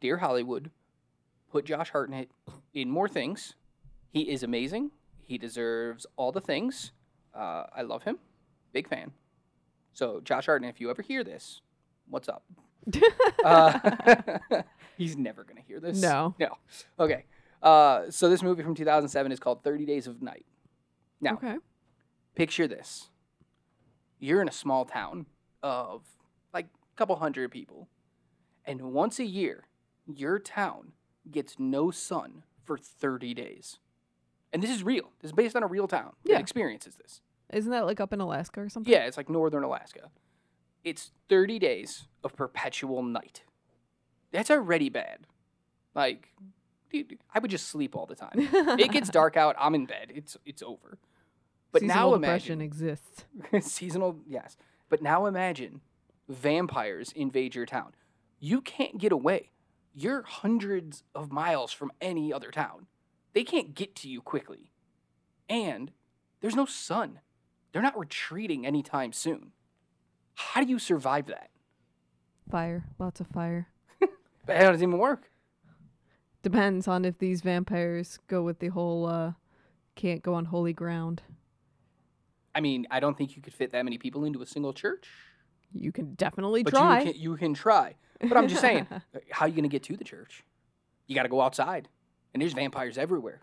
Dear 0.00 0.16
Hollywood, 0.18 0.70
put 1.52 1.66
Josh 1.66 1.90
Hartnett 1.90 2.30
in 2.72 2.90
more 2.90 3.08
things. 3.08 3.54
He 4.10 4.22
is 4.30 4.42
amazing. 4.42 4.90
He 5.20 5.36
deserves 5.36 6.06
all 6.16 6.32
the 6.32 6.40
things. 6.40 6.92
Uh, 7.34 7.64
I 7.74 7.82
love 7.82 8.04
him. 8.04 8.18
Big 8.72 8.88
fan. 8.88 9.12
So, 9.96 10.20
Josh 10.20 10.44
Hartnett, 10.44 10.74
if 10.74 10.78
you 10.78 10.90
ever 10.90 11.00
hear 11.00 11.24
this, 11.24 11.62
what's 12.08 12.28
up? 12.28 12.44
Uh, 13.44 13.78
he's 14.98 15.16
never 15.16 15.42
going 15.44 15.56
to 15.56 15.62
hear 15.62 15.78
this. 15.80 16.00
No. 16.00 16.34
No. 16.38 16.48
Okay. 16.98 17.24
Uh, 17.62 18.10
so, 18.10 18.28
this 18.28 18.42
movie 18.42 18.62
from 18.62 18.74
2007 18.74 19.32
is 19.32 19.38
called 19.40 19.62
30 19.64 19.86
Days 19.86 20.06
of 20.06 20.20
Night. 20.20 20.44
Now, 21.20 21.34
Okay. 21.34 21.56
picture 22.34 22.68
this 22.68 23.08
you're 24.18 24.40
in 24.42 24.48
a 24.48 24.52
small 24.52 24.84
town 24.84 25.26
of 25.62 26.02
like 26.52 26.66
a 26.66 26.96
couple 26.98 27.16
hundred 27.16 27.50
people 27.50 27.88
and 28.64 28.80
once 28.92 29.18
a 29.18 29.24
year 29.24 29.64
your 30.06 30.38
town 30.38 30.92
gets 31.30 31.56
no 31.58 31.90
sun 31.90 32.42
for 32.64 32.76
30 32.78 33.32
days 33.34 33.78
and 34.52 34.62
this 34.62 34.70
is 34.70 34.82
real 34.82 35.10
this 35.20 35.28
is 35.30 35.32
based 35.34 35.54
on 35.56 35.62
a 35.62 35.66
real 35.66 35.86
town 35.88 36.12
Yeah. 36.24 36.34
that 36.36 36.40
experiences 36.40 36.94
this 36.96 37.20
Isn't 37.52 37.70
that 37.70 37.86
like 37.86 38.00
up 38.00 38.12
in 38.12 38.20
Alaska 38.20 38.60
or 38.60 38.68
something? 38.68 38.92
yeah 38.92 39.06
it's 39.06 39.16
like 39.16 39.28
northern 39.28 39.62
alaska. 39.62 40.10
It's 40.84 41.10
30 41.28 41.58
days 41.58 42.06
of 42.22 42.36
perpetual 42.36 43.02
night. 43.02 43.42
That's 44.32 44.50
already 44.50 44.88
bad. 44.88 45.26
Like 45.94 46.28
dude, 46.90 47.18
i 47.34 47.38
would 47.38 47.50
just 47.50 47.68
sleep 47.68 47.96
all 47.96 48.06
the 48.06 48.14
time. 48.14 48.32
It 48.78 48.90
gets 48.92 49.10
dark 49.10 49.36
out 49.36 49.56
i'm 49.58 49.74
in 49.74 49.86
bed. 49.86 50.12
It's 50.14 50.36
it's 50.44 50.62
over. 50.62 50.98
But 51.72 51.82
Seasonal 51.82 52.10
now 52.12 52.16
depression 52.16 52.60
imagine 52.60 52.60
exists. 52.62 53.24
seasonal 53.60 54.20
yes. 54.26 54.56
But 54.88 55.02
now 55.02 55.26
imagine 55.26 55.80
vampires 56.28 57.12
invade 57.12 57.54
your 57.54 57.66
town. 57.66 57.92
You 58.38 58.60
can't 58.60 58.98
get 58.98 59.12
away. 59.12 59.50
You're 59.94 60.22
hundreds 60.22 61.04
of 61.14 61.32
miles 61.32 61.72
from 61.72 61.90
any 62.00 62.32
other 62.32 62.50
town. 62.50 62.86
They 63.32 63.44
can't 63.44 63.74
get 63.74 63.94
to 63.96 64.08
you 64.08 64.20
quickly. 64.20 64.70
And 65.48 65.92
there's 66.40 66.56
no 66.56 66.66
sun 66.66 67.20
they're 67.72 67.82
not 67.82 67.98
retreating 67.98 68.66
anytime 68.66 69.12
soon 69.12 69.52
how 70.34 70.62
do 70.62 70.68
you 70.68 70.78
survive 70.78 71.26
that 71.26 71.50
Fire. 72.50 72.84
Lots 73.00 73.20
of 73.20 73.26
fire. 73.26 73.66
But 74.46 74.56
how 74.58 74.70
does 74.70 74.80
it 74.80 74.84
even 74.84 74.98
work? 74.98 75.30
Depends 76.44 76.86
on 76.86 77.04
if 77.04 77.18
these 77.18 77.40
vampires 77.40 78.20
go 78.28 78.42
with 78.44 78.60
the 78.60 78.68
whole 78.68 79.06
uh 79.06 79.32
can't 79.96 80.22
go 80.22 80.34
on 80.34 80.44
holy 80.44 80.72
ground. 80.72 81.22
I 82.54 82.60
mean, 82.60 82.86
I 82.90 83.00
don't 83.00 83.18
think 83.18 83.34
you 83.36 83.42
could 83.42 83.52
fit 83.52 83.72
that 83.72 83.84
many 83.84 83.98
people 83.98 84.24
into 84.24 84.40
a 84.42 84.46
single 84.46 84.72
church. 84.72 85.08
You 85.72 85.90
can 85.90 86.14
definitely 86.14 86.62
But 86.62 86.70
try. 86.74 87.00
you 87.00 87.12
can 87.12 87.20
you 87.20 87.36
can 87.36 87.54
try. 87.54 87.94
But 88.20 88.36
I'm 88.36 88.46
just 88.46 88.60
saying, 88.60 88.86
how 89.32 89.46
are 89.46 89.48
you 89.48 89.56
gonna 89.56 89.68
get 89.68 89.82
to 89.84 89.96
the 89.96 90.04
church? 90.04 90.44
You 91.08 91.14
got 91.16 91.24
to 91.24 91.28
go 91.28 91.40
outside, 91.40 91.88
and 92.32 92.40
there's 92.40 92.52
vampires 92.52 92.96
everywhere. 92.96 93.40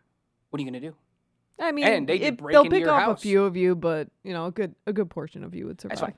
What 0.50 0.60
are 0.60 0.64
you 0.64 0.70
gonna 0.72 0.80
do? 0.80 0.96
I 1.60 1.72
mean, 1.72 1.86
And 1.86 2.08
they 2.08 2.20
it- 2.20 2.38
break 2.38 2.54
they'll 2.54 2.64
pick 2.70 2.82
your 2.82 2.92
off 2.92 3.02
house. 3.02 3.20
a 3.20 3.22
few 3.22 3.44
of 3.44 3.56
you, 3.56 3.76
but 3.76 4.10
you 4.24 4.34
know, 4.34 4.48
a 4.48 4.52
good 4.52 4.76
a 4.88 4.94
good 4.94 5.10
portion 5.10 5.44
of 5.44 5.54
you 5.56 5.68
would 5.68 5.80
survive. 5.80 5.98
That's 6.00 6.14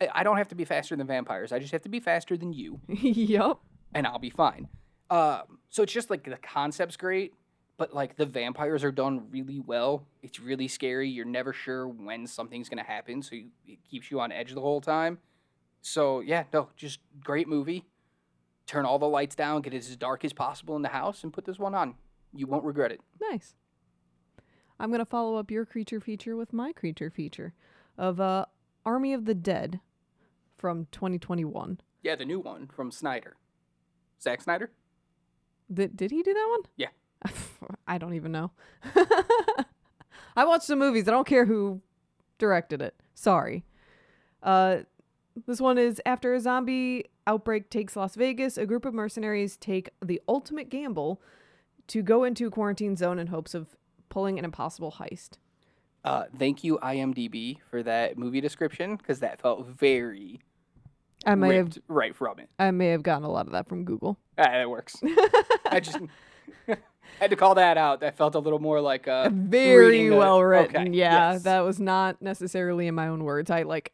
fine. 0.00 0.10
I- 0.14 0.22
don't 0.24 0.36
have 0.38 0.48
to 0.48 0.54
be 0.56 0.64
faster 0.64 0.96
than 0.96 1.06
vampires. 1.06 1.52
I 1.52 1.58
just 1.60 1.70
have 1.72 1.82
to 1.82 1.88
be 1.88 2.00
faster 2.00 2.36
than 2.36 2.52
you, 2.52 2.80
yup. 2.88 3.62
and 3.94 4.06
I'll 4.06 4.18
be 4.18 4.30
fine. 4.30 4.68
Um, 5.10 5.58
so 5.68 5.82
it's 5.84 5.92
just 5.92 6.10
like 6.10 6.24
the 6.24 6.36
concept's 6.38 6.96
great, 6.96 7.34
but 7.76 7.94
like 7.94 8.16
the 8.16 8.26
vampires 8.26 8.82
are 8.82 8.90
done 8.90 9.28
really 9.30 9.60
well. 9.60 10.04
It's 10.22 10.40
really 10.40 10.66
scary. 10.66 11.08
You're 11.08 11.24
never 11.26 11.52
sure 11.52 11.86
when 11.86 12.26
something's 12.26 12.68
gonna 12.68 12.82
happen, 12.82 13.22
so 13.22 13.36
you, 13.36 13.50
it 13.66 13.78
keeps 13.88 14.10
you 14.10 14.20
on 14.20 14.32
edge 14.32 14.52
the 14.54 14.60
whole 14.60 14.80
time. 14.80 15.18
So 15.82 16.20
yeah, 16.20 16.44
no, 16.52 16.70
just 16.76 16.98
great 17.22 17.46
movie. 17.46 17.84
Turn 18.66 18.84
all 18.84 18.98
the 18.98 19.08
lights 19.08 19.34
down, 19.36 19.60
get 19.62 19.74
it 19.74 19.78
as 19.78 19.96
dark 19.96 20.24
as 20.24 20.32
possible 20.32 20.74
in 20.76 20.82
the 20.82 20.88
house, 20.88 21.22
and 21.24 21.32
put 21.32 21.44
this 21.44 21.58
one 21.58 21.74
on. 21.74 21.94
You 22.34 22.46
won't 22.46 22.64
regret 22.64 22.90
it. 22.92 23.00
Nice. 23.20 23.54
I'm 24.82 24.90
gonna 24.90 25.04
follow 25.04 25.36
up 25.36 25.48
your 25.48 25.64
creature 25.64 26.00
feature 26.00 26.34
with 26.34 26.52
my 26.52 26.72
creature 26.72 27.08
feature 27.08 27.54
of 27.96 28.20
uh 28.20 28.46
Army 28.84 29.14
of 29.14 29.26
the 29.26 29.34
Dead 29.34 29.78
from 30.58 30.88
2021. 30.90 31.80
Yeah, 32.02 32.16
the 32.16 32.24
new 32.24 32.40
one 32.40 32.66
from 32.66 32.90
Snyder, 32.90 33.36
Zack 34.20 34.42
Snyder. 34.42 34.72
Did 35.72 35.96
did 35.96 36.10
he 36.10 36.24
do 36.24 36.34
that 36.34 36.46
one? 36.50 36.60
Yeah. 36.76 36.88
I 37.86 37.96
don't 37.96 38.14
even 38.14 38.32
know. 38.32 38.50
I 40.36 40.44
watched 40.44 40.66
the 40.66 40.74
movies. 40.74 41.06
I 41.06 41.12
don't 41.12 41.28
care 41.28 41.44
who 41.44 41.80
directed 42.38 42.82
it. 42.82 42.96
Sorry. 43.14 43.64
Uh, 44.42 44.78
this 45.46 45.60
one 45.60 45.78
is 45.78 46.02
after 46.04 46.34
a 46.34 46.40
zombie 46.40 47.04
outbreak 47.28 47.70
takes 47.70 47.94
Las 47.94 48.16
Vegas, 48.16 48.58
a 48.58 48.66
group 48.66 48.84
of 48.84 48.94
mercenaries 48.94 49.56
take 49.56 49.90
the 50.04 50.20
ultimate 50.26 50.68
gamble 50.68 51.22
to 51.86 52.02
go 52.02 52.24
into 52.24 52.48
a 52.48 52.50
quarantine 52.50 52.96
zone 52.96 53.20
in 53.20 53.28
hopes 53.28 53.54
of 53.54 53.76
pulling 54.12 54.38
an 54.38 54.44
impossible 54.44 54.96
heist. 55.00 55.38
Uh, 56.04 56.24
thank 56.36 56.62
you 56.62 56.78
IMDb 56.82 57.58
for 57.70 57.82
that 57.82 58.18
movie 58.18 58.40
description 58.40 58.96
because 58.96 59.20
that 59.20 59.40
felt 59.40 59.66
very 59.66 60.40
I 61.24 61.34
may 61.36 61.54
have 61.56 61.78
right 61.88 62.14
from 62.14 62.38
it. 62.40 62.50
I 62.58 62.70
may 62.72 62.88
have 62.88 63.02
gotten 63.02 63.24
a 63.24 63.30
lot 63.30 63.46
of 63.46 63.52
that 63.52 63.68
from 63.68 63.84
Google. 63.84 64.18
Ah, 64.36 64.42
that 64.50 64.68
works. 64.68 64.96
I 65.70 65.78
just 65.80 65.98
had 67.20 67.30
to 67.30 67.36
call 67.36 67.54
that 67.54 67.78
out. 67.78 68.00
That 68.00 68.16
felt 68.16 68.34
a 68.34 68.40
little 68.40 68.58
more 68.58 68.80
like 68.80 69.06
a 69.06 69.30
Very 69.32 69.86
reading 69.90 70.10
the- 70.10 70.16
well 70.16 70.42
written. 70.42 70.88
okay, 70.88 70.90
Yeah, 70.90 71.32
yes. 71.32 71.42
that 71.44 71.60
was 71.60 71.78
not 71.80 72.20
necessarily 72.20 72.86
in 72.88 72.94
my 72.96 73.06
own 73.08 73.22
words. 73.24 73.50
I 73.50 73.62
like 73.62 73.92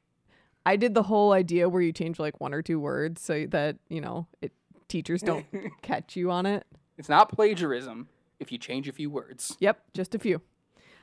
I 0.64 0.76
did 0.76 0.94
the 0.94 1.02
whole 1.04 1.32
idea 1.32 1.68
where 1.68 1.82
you 1.82 1.92
change 1.92 2.18
like 2.18 2.40
one 2.40 2.52
or 2.54 2.62
two 2.62 2.80
words 2.80 3.20
so 3.22 3.46
that, 3.50 3.76
you 3.88 4.00
know, 4.00 4.26
it 4.42 4.52
teachers 4.88 5.20
don't 5.22 5.46
catch 5.82 6.16
you 6.16 6.30
on 6.30 6.46
it. 6.46 6.66
It's 6.96 7.08
not 7.10 7.30
plagiarism 7.30 8.08
if 8.40 8.52
you 8.52 8.58
change 8.58 8.88
a 8.88 8.92
few 8.92 9.10
words. 9.10 9.56
Yep, 9.60 9.82
just 9.94 10.14
a 10.14 10.18
few. 10.18 10.40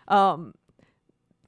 Um, 0.07 0.53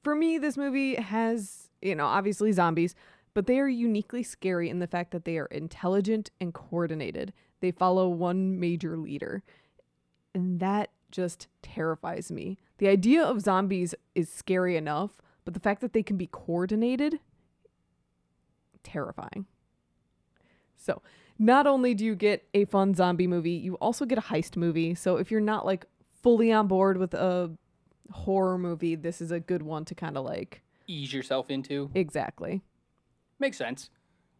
for 0.02 0.14
me, 0.14 0.38
this 0.38 0.56
movie 0.56 0.96
has, 0.96 1.68
you 1.82 1.94
know, 1.94 2.06
obviously 2.06 2.52
zombies, 2.52 2.94
but 3.34 3.46
they 3.46 3.58
are 3.58 3.68
uniquely 3.68 4.22
scary 4.22 4.68
in 4.68 4.78
the 4.78 4.86
fact 4.86 5.10
that 5.12 5.24
they 5.24 5.38
are 5.38 5.46
intelligent 5.46 6.30
and 6.40 6.52
coordinated. 6.54 7.32
They 7.60 7.70
follow 7.70 8.08
one 8.08 8.58
major 8.58 8.96
leader. 8.96 9.42
And 10.34 10.60
that 10.60 10.90
just 11.10 11.48
terrifies 11.62 12.30
me. 12.30 12.58
The 12.78 12.88
idea 12.88 13.22
of 13.22 13.40
zombies 13.40 13.94
is 14.14 14.28
scary 14.30 14.76
enough, 14.76 15.20
but 15.44 15.54
the 15.54 15.60
fact 15.60 15.80
that 15.80 15.92
they 15.92 16.02
can 16.02 16.16
be 16.16 16.26
coordinated, 16.26 17.20
terrifying. 18.82 19.46
So, 20.76 21.02
not 21.38 21.66
only 21.66 21.94
do 21.94 22.04
you 22.04 22.14
get 22.14 22.46
a 22.54 22.64
fun 22.64 22.94
zombie 22.94 23.26
movie, 23.26 23.52
you 23.52 23.74
also 23.76 24.04
get 24.04 24.18
a 24.18 24.22
heist 24.22 24.56
movie. 24.56 24.94
So, 24.94 25.16
if 25.16 25.30
you're 25.30 25.40
not 25.40 25.64
like 25.66 25.86
fully 26.22 26.52
on 26.52 26.66
board 26.66 26.96
with 26.98 27.14
a 27.14 27.50
horror 28.12 28.58
movie, 28.58 28.94
this 28.94 29.20
is 29.20 29.30
a 29.30 29.40
good 29.40 29.62
one 29.62 29.84
to 29.86 29.94
kind 29.94 30.16
of 30.16 30.24
like 30.24 30.62
Ease 30.86 31.12
yourself 31.12 31.50
into. 31.50 31.90
exactly. 31.94 32.62
Makes 33.38 33.56
sense. 33.58 33.90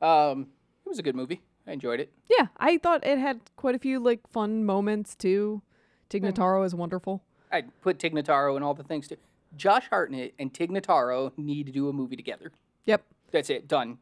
Um, 0.02 0.48
it 0.84 0.88
was 0.88 0.98
a 0.98 1.02
good 1.02 1.14
movie. 1.14 1.40
I 1.66 1.72
enjoyed 1.72 2.00
it. 2.00 2.10
Yeah, 2.30 2.46
I 2.56 2.78
thought 2.78 3.06
it 3.06 3.18
had 3.18 3.40
quite 3.56 3.74
a 3.74 3.78
few 3.78 4.00
like 4.00 4.26
fun 4.28 4.64
moments 4.64 5.14
too. 5.14 5.60
Tig 6.08 6.22
Notaro 6.22 6.64
is 6.64 6.74
wonderful. 6.74 7.22
I'd 7.52 7.78
put 7.82 7.98
Tig 7.98 8.14
Notaro 8.14 8.56
and 8.56 8.64
all 8.64 8.72
the 8.74 8.82
things 8.84 9.06
too. 9.06 9.16
Josh 9.56 9.86
Hartnett 9.90 10.34
and 10.38 10.52
Tig 10.52 10.70
Notaro 10.70 11.32
need 11.36 11.66
to 11.66 11.72
do 11.72 11.88
a 11.88 11.92
movie 11.92 12.16
together. 12.16 12.52
Yep. 12.86 13.04
That's 13.30 13.50
it. 13.50 13.68
Done. 13.68 13.98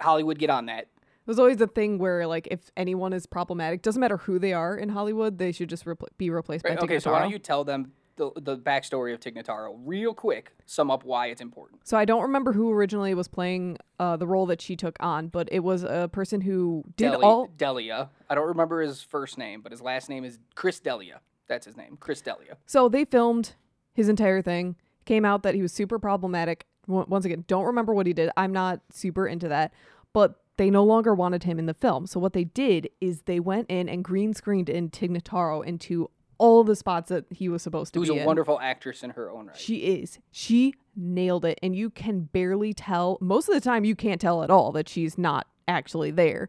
Hollywood, 0.00 0.38
get 0.38 0.50
on 0.50 0.66
that. 0.66 0.88
There's 1.26 1.38
always 1.38 1.60
a 1.60 1.66
thing 1.66 1.98
where 1.98 2.26
like 2.26 2.48
if 2.50 2.70
anyone 2.76 3.12
is 3.12 3.26
problematic, 3.26 3.82
doesn't 3.82 4.00
matter 4.00 4.18
who 4.18 4.38
they 4.38 4.52
are 4.52 4.76
in 4.76 4.90
Hollywood, 4.90 5.38
they 5.38 5.52
should 5.52 5.68
just 5.68 5.84
repl- 5.84 6.08
be 6.18 6.30
replaced 6.30 6.64
Right, 6.64 6.78
by 6.78 6.84
okay, 6.84 6.98
so 6.98 7.12
why 7.12 7.20
don't 7.20 7.30
you 7.30 7.38
tell 7.38 7.64
them 7.64 7.92
the, 8.16 8.30
the 8.36 8.56
backstory 8.56 9.12
of 9.12 9.20
Tig 9.20 9.34
Notaro 9.34 9.74
real 9.84 10.14
quick? 10.14 10.52
Sum 10.66 10.90
up 10.90 11.04
why 11.04 11.28
it's 11.28 11.40
important. 11.40 11.80
So 11.84 11.96
I 11.96 12.04
don't 12.04 12.22
remember 12.22 12.52
who 12.52 12.70
originally 12.72 13.14
was 13.14 13.28
playing 13.28 13.78
uh, 13.98 14.16
the 14.16 14.26
role 14.26 14.46
that 14.46 14.60
she 14.60 14.76
took 14.76 14.96
on, 15.00 15.28
but 15.28 15.48
it 15.50 15.60
was 15.60 15.82
a 15.84 16.08
person 16.12 16.42
who 16.42 16.84
did 16.96 17.12
Deli- 17.12 17.24
all. 17.24 17.48
D'Elia. 17.56 18.10
I 18.28 18.34
don't 18.34 18.48
remember 18.48 18.82
his 18.82 19.02
first 19.02 19.38
name, 19.38 19.62
but 19.62 19.72
his 19.72 19.80
last 19.80 20.08
name 20.08 20.24
is 20.24 20.38
Chris 20.54 20.78
D'Elia. 20.80 21.20
That's 21.46 21.66
his 21.66 21.76
name, 21.76 21.96
Chris 21.98 22.20
D'Elia. 22.20 22.56
So 22.66 22.88
they 22.88 23.04
filmed 23.04 23.54
his 23.94 24.08
entire 24.08 24.42
thing. 24.42 24.76
Came 25.04 25.24
out 25.24 25.42
that 25.42 25.54
he 25.54 25.62
was 25.62 25.72
super 25.72 25.98
problematic. 25.98 26.66
Once 26.86 27.24
again, 27.24 27.44
don't 27.46 27.64
remember 27.64 27.94
what 27.94 28.06
he 28.06 28.12
did. 28.12 28.30
I'm 28.36 28.52
not 28.52 28.80
super 28.90 29.26
into 29.26 29.48
that, 29.48 29.72
but 30.12 30.40
they 30.56 30.70
no 30.70 30.84
longer 30.84 31.14
wanted 31.14 31.44
him 31.44 31.58
in 31.58 31.66
the 31.66 31.74
film. 31.74 32.06
So 32.06 32.20
what 32.20 32.32
they 32.32 32.44
did 32.44 32.88
is 33.00 33.22
they 33.22 33.40
went 33.40 33.70
in 33.70 33.88
and 33.88 34.04
green 34.04 34.34
screened 34.34 34.68
in 34.68 34.90
Tig 34.90 35.10
Notaro 35.10 35.64
into 35.64 36.10
all 36.38 36.64
the 36.64 36.76
spots 36.76 37.08
that 37.10 37.24
he 37.30 37.48
was 37.48 37.62
supposed 37.62 37.94
to 37.94 38.00
be. 38.00 38.06
Who's 38.06 38.10
be 38.14 38.18
a 38.18 38.22
in. 38.22 38.26
wonderful 38.26 38.60
actress 38.60 39.02
in 39.02 39.10
her 39.10 39.30
own 39.30 39.46
right. 39.48 39.56
She 39.56 39.76
is. 39.78 40.18
She 40.30 40.74
nailed 40.96 41.44
it. 41.44 41.58
And 41.62 41.74
you 41.74 41.90
can 41.90 42.22
barely 42.22 42.72
tell. 42.72 43.18
Most 43.20 43.48
of 43.48 43.54
the 43.54 43.60
time, 43.60 43.84
you 43.84 43.96
can't 43.96 44.20
tell 44.20 44.42
at 44.42 44.50
all 44.50 44.70
that 44.72 44.88
she's 44.88 45.16
not 45.18 45.46
actually 45.66 46.10
there. 46.10 46.48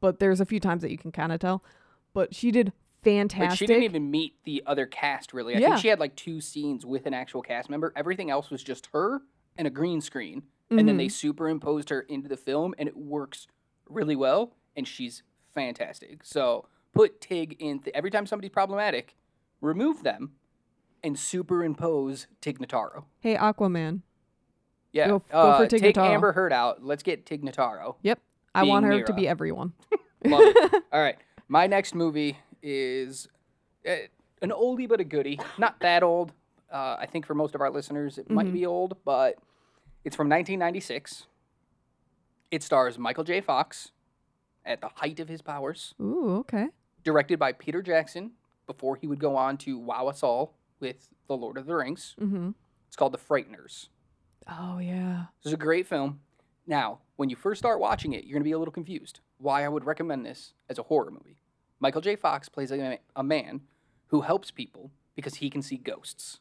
But 0.00 0.18
there's 0.18 0.40
a 0.40 0.46
few 0.46 0.60
times 0.60 0.82
that 0.82 0.90
you 0.90 0.98
can 0.98 1.12
kind 1.12 1.32
of 1.32 1.40
tell. 1.40 1.64
But 2.12 2.34
she 2.34 2.50
did 2.50 2.72
fantastic. 3.02 3.50
Like 3.50 3.58
she 3.58 3.66
didn't 3.66 3.82
even 3.84 4.10
meet 4.10 4.34
the 4.44 4.62
other 4.66 4.86
cast 4.86 5.32
really. 5.32 5.54
I 5.56 5.58
Yeah. 5.58 5.68
think 5.70 5.80
she 5.80 5.88
had 5.88 6.00
like 6.00 6.16
two 6.16 6.40
scenes 6.40 6.86
with 6.86 7.06
an 7.06 7.14
actual 7.14 7.42
cast 7.42 7.68
member. 7.68 7.92
Everything 7.96 8.30
else 8.30 8.50
was 8.50 8.62
just 8.62 8.88
her 8.92 9.22
and 9.56 9.66
a 9.66 9.70
green 9.70 10.00
screen. 10.00 10.44
And 10.78 10.88
then 10.88 10.94
Mm-hmm. 10.94 10.98
they 10.98 11.08
superimposed 11.08 11.88
her 11.90 12.00
into 12.02 12.28
the 12.28 12.36
film 12.36 12.74
and 12.78 12.88
it 12.88 12.96
works 12.96 13.46
really 13.88 14.16
well 14.16 14.52
and 14.76 14.86
she's 14.88 15.22
fantastic. 15.54 16.24
So 16.24 16.66
put 16.94 17.20
Tig 17.20 17.56
in 17.58 17.80
th- 17.80 17.94
every 17.94 18.10
time 18.10 18.26
somebody's 18.26 18.50
problematic, 18.52 19.16
remove 19.60 20.02
them 20.02 20.32
and 21.02 21.18
superimpose 21.18 22.26
Tig 22.40 22.58
Notaro. 22.58 23.04
hey, 23.20 23.36
Aquaman. 23.36 24.00
Yeah. 24.92 25.08
Go 25.08 25.16
f- 25.16 25.22
go 25.32 25.38
uh, 25.38 25.58
for 25.58 25.66
Tig 25.66 25.80
take 25.80 25.96
Notaro. 25.96 26.10
Amber 26.14 26.32
Heard 26.32 26.52
out. 26.52 26.84
Let's 26.84 27.02
get 27.02 27.26
Tig 27.26 27.42
Notaro. 27.42 27.96
Yep. 28.02 28.20
I 28.54 28.62
want 28.62 28.84
her 28.84 28.92
Being 28.92 29.04
to 29.06 29.12
be 29.12 29.26
everyone. 29.28 29.72
Love 30.24 30.40
it. 30.44 30.82
All 30.92 31.00
right. 31.00 31.16
My 31.48 31.66
next 31.66 31.94
movie 31.94 32.38
is 32.62 33.28
uh, 33.88 33.92
an 34.40 34.50
oldie 34.50 34.88
but 34.88 35.00
a 35.00 35.04
goodie. 35.04 35.40
Not 35.58 35.80
that 35.80 36.02
old. 36.02 36.32
Uh, 36.72 36.96
I 36.98 37.06
think 37.06 37.26
for 37.26 37.34
most 37.34 37.54
of 37.54 37.60
our 37.60 37.70
listeners, 37.70 38.18
it 38.18 38.30
might 38.30 38.52
be 38.52 38.64
old, 38.66 38.96
but 39.04 39.36
it's 40.04 40.16
from 40.16 40.28
1996. 40.28 41.26
It 42.50 42.62
stars 42.62 42.98
Michael 42.98 43.24
J. 43.24 43.40
Fox 43.40 43.90
at 44.64 44.80
the 44.80 44.88
height 44.94 45.20
of 45.20 45.28
his 45.28 45.42
powers, 45.42 45.94
Ooh, 46.00 46.36
okay. 46.40 46.68
directed 47.02 47.38
by 47.38 47.52
Peter 47.52 47.82
Jackson 47.82 48.32
before 48.66 48.96
he 48.96 49.06
would 49.06 49.18
go 49.18 49.36
on 49.36 49.56
to 49.58 49.78
wow 49.78 50.06
us 50.06 50.22
all 50.22 50.54
with 50.80 51.08
The 51.26 51.36
Lord 51.36 51.56
of 51.58 51.66
the 51.66 51.74
Rings. 51.74 52.14
Mm-hmm. 52.20 52.50
It's 52.86 52.96
called 52.96 53.12
The 53.12 53.18
Frighteners. 53.18 53.88
Oh, 54.48 54.78
yeah. 54.78 55.24
This 55.42 55.50
is 55.50 55.54
a 55.54 55.58
great 55.58 55.86
film. 55.86 56.20
Now, 56.66 57.00
when 57.16 57.28
you 57.28 57.36
first 57.36 57.58
start 57.58 57.80
watching 57.80 58.12
it, 58.12 58.24
you're 58.24 58.34
going 58.34 58.42
to 58.42 58.48
be 58.48 58.52
a 58.52 58.58
little 58.58 58.72
confused. 58.72 59.20
Why 59.38 59.64
I 59.64 59.68
would 59.68 59.84
recommend 59.84 60.24
this 60.24 60.54
as 60.68 60.78
a 60.78 60.84
horror 60.84 61.10
movie. 61.10 61.38
Michael 61.80 62.00
J. 62.00 62.16
Fox 62.16 62.48
plays 62.48 62.70
a, 62.70 62.98
a 63.16 63.22
man 63.22 63.62
who 64.08 64.22
helps 64.22 64.50
people 64.50 64.90
because 65.14 65.36
he 65.36 65.50
can 65.50 65.60
see 65.60 65.76
ghosts. 65.76 66.40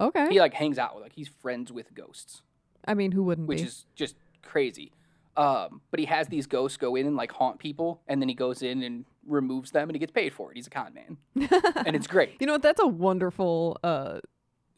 Okay. 0.00 0.28
He 0.30 0.40
like 0.40 0.54
hangs 0.54 0.78
out 0.78 0.94
with 0.94 1.02
like 1.02 1.12
he's 1.14 1.28
friends 1.28 1.70
with 1.72 1.94
ghosts, 1.94 2.42
I 2.86 2.94
mean, 2.94 3.12
who 3.12 3.22
wouldn't 3.22 3.48
which 3.48 3.58
be? 3.58 3.64
is 3.64 3.86
just 3.94 4.16
crazy. 4.42 4.92
Um, 5.36 5.80
but 5.90 6.00
he 6.00 6.06
has 6.06 6.28
these 6.28 6.46
ghosts 6.46 6.76
go 6.76 6.96
in 6.96 7.06
and 7.06 7.16
like 7.16 7.32
haunt 7.32 7.58
people, 7.58 8.00
and 8.08 8.20
then 8.20 8.28
he 8.28 8.34
goes 8.34 8.62
in 8.62 8.82
and 8.82 9.04
removes 9.26 9.70
them, 9.70 9.88
and 9.88 9.94
he 9.94 9.98
gets 9.98 10.12
paid 10.12 10.32
for 10.32 10.50
it. 10.50 10.56
He's 10.56 10.66
a 10.66 10.70
con 10.70 10.92
man, 10.92 11.16
and 11.86 11.94
it's 11.96 12.06
great. 12.06 12.36
you 12.40 12.46
know 12.46 12.54
what? 12.54 12.62
That's 12.62 12.80
a 12.80 12.86
wonderful 12.86 13.78
uh, 13.84 14.18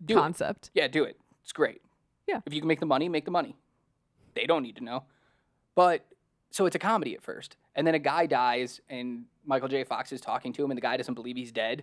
Do 0.05 0.15
it. 0.15 0.17
concept. 0.21 0.71
Yeah, 0.75 0.89
do 0.89 1.05
it. 1.05 1.19
It's 1.43 1.53
great. 1.53 1.81
Yeah. 2.29 2.41
If 2.47 2.53
you 2.55 2.61
can 2.61 2.69
make 2.69 2.81
the 2.81 2.87
money, 2.87 3.09
make 3.09 3.25
the 3.25 3.31
money. 3.31 3.57
They 4.35 4.45
don't 4.47 4.63
need 4.63 4.77
to 4.77 4.85
know. 4.85 5.05
But 5.75 6.05
so 6.51 6.67
it's 6.67 6.77
a 6.77 6.79
comedy 6.79 7.15
at 7.15 7.23
first, 7.23 7.57
and 7.75 7.87
then 7.87 7.95
a 7.95 7.99
guy 7.99 8.27
dies, 8.27 8.81
and 8.91 9.25
Michael 9.45 9.69
J. 9.69 9.85
Fox 9.85 10.13
is 10.13 10.21
talking 10.21 10.53
to 10.53 10.63
him, 10.65 10.71
and 10.71 10.77
the 10.79 10.83
guy 10.83 10.97
doesn't 10.97 11.15
believe 11.15 11.37
he's 11.37 11.51
dead. 11.53 11.83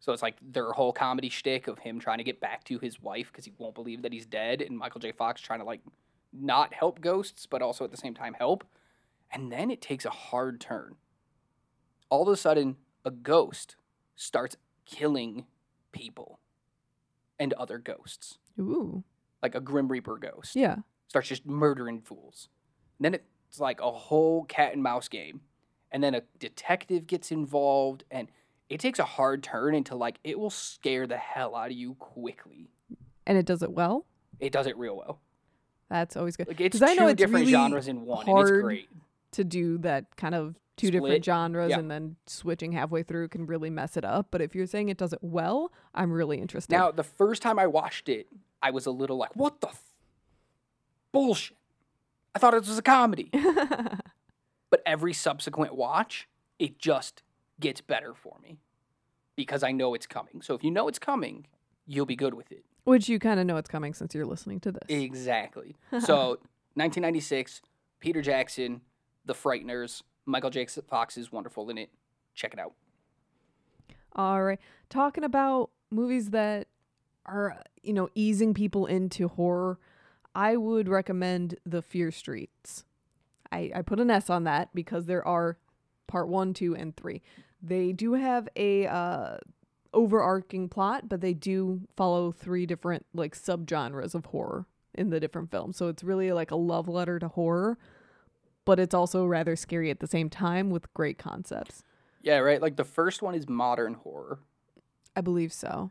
So 0.00 0.12
it's 0.12 0.22
like 0.22 0.36
their 0.40 0.72
whole 0.72 0.92
comedy 0.92 1.28
shtick 1.28 1.66
of 1.66 1.80
him 1.80 1.98
trying 1.98 2.18
to 2.18 2.24
get 2.24 2.40
back 2.40 2.64
to 2.64 2.78
his 2.78 3.00
wife 3.02 3.28
because 3.32 3.44
he 3.44 3.52
won't 3.58 3.74
believe 3.74 4.02
that 4.02 4.12
he's 4.12 4.26
dead, 4.26 4.62
and 4.62 4.78
Michael 4.78 5.00
J. 5.00 5.12
Fox 5.12 5.40
trying 5.40 5.58
to 5.58 5.64
like 5.64 5.80
not 6.32 6.72
help 6.72 7.00
ghosts, 7.00 7.46
but 7.46 7.62
also 7.62 7.84
at 7.84 7.90
the 7.90 7.96
same 7.96 8.14
time 8.14 8.34
help. 8.34 8.64
And 9.32 9.50
then 9.52 9.70
it 9.70 9.80
takes 9.82 10.04
a 10.04 10.10
hard 10.10 10.60
turn. 10.60 10.94
All 12.10 12.22
of 12.22 12.28
a 12.28 12.36
sudden, 12.36 12.76
a 13.04 13.10
ghost 13.10 13.76
starts 14.16 14.56
killing 14.86 15.46
people 15.92 16.38
and 17.38 17.52
other 17.54 17.78
ghosts, 17.78 18.38
Ooh. 18.58 19.04
like 19.42 19.54
a 19.54 19.60
Grim 19.60 19.88
Reaper 19.88 20.16
ghost 20.16 20.56
Yeah. 20.56 20.76
starts 21.08 21.28
just 21.28 21.46
murdering 21.46 22.00
fools. 22.00 22.48
And 22.98 23.04
then 23.04 23.20
it's 23.48 23.60
like 23.60 23.80
a 23.80 23.90
whole 23.90 24.44
cat 24.44 24.72
and 24.72 24.82
mouse 24.82 25.08
game. 25.08 25.42
And 25.90 26.02
then 26.02 26.14
a 26.14 26.22
detective 26.38 27.06
gets 27.06 27.30
involved 27.30 28.04
and 28.10 28.28
it 28.68 28.80
takes 28.80 28.98
a 28.98 29.04
hard 29.04 29.42
turn 29.42 29.74
into 29.74 29.94
like 29.96 30.18
it 30.24 30.38
will 30.38 30.50
scare 30.50 31.06
the 31.06 31.16
hell 31.16 31.54
out 31.56 31.70
of 31.70 31.76
you 31.76 31.94
quickly. 31.94 32.68
And 33.26 33.36
it 33.38 33.46
does 33.46 33.62
it 33.62 33.72
well. 33.72 34.06
It 34.40 34.52
does 34.52 34.66
it 34.66 34.76
real 34.76 34.96
well. 34.96 35.20
That's 35.90 36.16
always 36.16 36.36
good. 36.36 36.48
Like 36.48 36.60
it's 36.60 36.78
'Cause 36.78 36.88
I 36.90 36.94
know 36.94 37.04
two 37.04 37.08
it's 37.08 37.18
different 37.18 37.46
really 37.46 37.52
genres 37.52 37.88
in 37.88 38.02
one 38.04 38.28
and 38.28 38.38
it's 38.38 38.50
great. 38.50 38.88
to 39.32 39.44
do 39.44 39.78
that 39.78 40.16
kind 40.16 40.34
of 40.34 40.54
two 40.76 40.90
different 40.90 41.24
genres 41.24 41.70
Yeah. 41.70 41.78
and 41.78 41.90
then 41.90 42.16
switching 42.26 42.72
halfway 42.72 43.02
through 43.02 43.28
can 43.28 43.46
really 43.46 43.70
mess 43.70 43.96
it 43.96 44.04
up. 44.04 44.28
But 44.30 44.40
if 44.42 44.54
you're 44.54 44.66
saying 44.66 44.90
it 44.90 44.96
does 44.98 45.12
it 45.12 45.18
well, 45.22 45.72
I'm 45.94 46.12
really 46.12 46.38
interested. 46.40 46.72
Now, 46.74 46.90
the 46.92 47.02
first 47.02 47.42
time 47.42 47.58
I 47.58 47.66
watched 47.66 48.08
it, 48.08 48.28
I 48.62 48.70
was 48.70 48.86
a 48.86 48.90
little 48.90 49.16
like, 49.16 49.34
what 49.34 49.60
the 49.60 49.68
f- 49.68 49.94
bullshit? 51.10 51.56
I 52.34 52.38
thought 52.38 52.54
it 52.54 52.58
was 52.58 52.78
a 52.78 52.82
comedy. 52.82 53.30
but 54.70 54.82
every 54.86 55.12
subsequent 55.12 55.74
watch, 55.74 56.28
it 56.58 56.78
just 56.78 57.22
gets 57.60 57.80
better 57.80 58.14
for 58.14 58.36
me 58.42 58.58
because 59.36 59.62
I 59.62 59.72
know 59.72 59.94
it's 59.94 60.06
coming. 60.06 60.42
So 60.42 60.54
if 60.54 60.64
you 60.64 60.70
know 60.70 60.88
it's 60.88 60.98
coming, 60.98 61.46
you'll 61.86 62.06
be 62.06 62.16
good 62.16 62.34
with 62.34 62.50
it. 62.52 62.64
Which 62.84 63.08
you 63.08 63.18
kind 63.18 63.38
of 63.38 63.46
know 63.46 63.56
it's 63.56 63.68
coming 63.68 63.94
since 63.94 64.14
you're 64.14 64.26
listening 64.26 64.60
to 64.60 64.72
this. 64.72 64.84
Exactly. 64.88 65.76
So 66.00 66.38
1996, 66.74 67.62
Peter 68.00 68.22
Jackson, 68.22 68.80
The 69.24 69.34
Frighteners, 69.34 70.02
Michael 70.26 70.50
J. 70.50 70.66
Fox 70.66 71.16
is 71.16 71.32
wonderful 71.32 71.68
in 71.70 71.78
it. 71.78 71.90
Check 72.34 72.52
it 72.52 72.60
out. 72.60 72.74
All 74.14 74.42
right. 74.42 74.60
Talking 74.88 75.24
about 75.24 75.70
movies 75.90 76.30
that 76.30 76.68
are, 77.26 77.62
you 77.82 77.92
know, 77.92 78.08
easing 78.14 78.54
people 78.54 78.86
into 78.86 79.28
horror, 79.28 79.78
I 80.34 80.56
would 80.56 80.88
recommend 80.88 81.56
The 81.66 81.82
Fear 81.82 82.10
Streets. 82.10 82.84
I, 83.50 83.70
I 83.74 83.82
put 83.82 84.00
an 84.00 84.10
S 84.10 84.30
on 84.30 84.44
that 84.44 84.74
because 84.74 85.06
there 85.06 85.26
are 85.26 85.58
part 86.06 86.28
one, 86.28 86.54
two, 86.54 86.74
and 86.76 86.96
three. 86.96 87.22
They 87.62 87.92
do 87.92 88.14
have 88.14 88.48
a 88.56 88.86
uh, 88.86 89.36
overarching 89.92 90.68
plot, 90.68 91.08
but 91.08 91.20
they 91.20 91.34
do 91.34 91.82
follow 91.96 92.30
three 92.32 92.66
different 92.66 93.06
like 93.14 93.34
subgenres 93.34 94.14
of 94.14 94.26
horror 94.26 94.66
in 94.94 95.10
the 95.10 95.20
different 95.20 95.50
films. 95.50 95.76
So 95.76 95.88
it's 95.88 96.02
really 96.04 96.32
like 96.32 96.50
a 96.50 96.56
love 96.56 96.88
letter 96.88 97.18
to 97.18 97.28
horror, 97.28 97.78
but 98.64 98.78
it's 98.78 98.94
also 98.94 99.26
rather 99.26 99.56
scary 99.56 99.90
at 99.90 100.00
the 100.00 100.06
same 100.06 100.28
time 100.30 100.70
with 100.70 100.92
great 100.94 101.18
concepts. 101.18 101.82
Yeah, 102.22 102.38
right. 102.38 102.60
Like 102.60 102.76
the 102.76 102.84
first 102.84 103.22
one 103.22 103.34
is 103.34 103.48
modern 103.48 103.94
horror. 103.94 104.40
I 105.16 105.20
believe 105.20 105.52
so. 105.52 105.90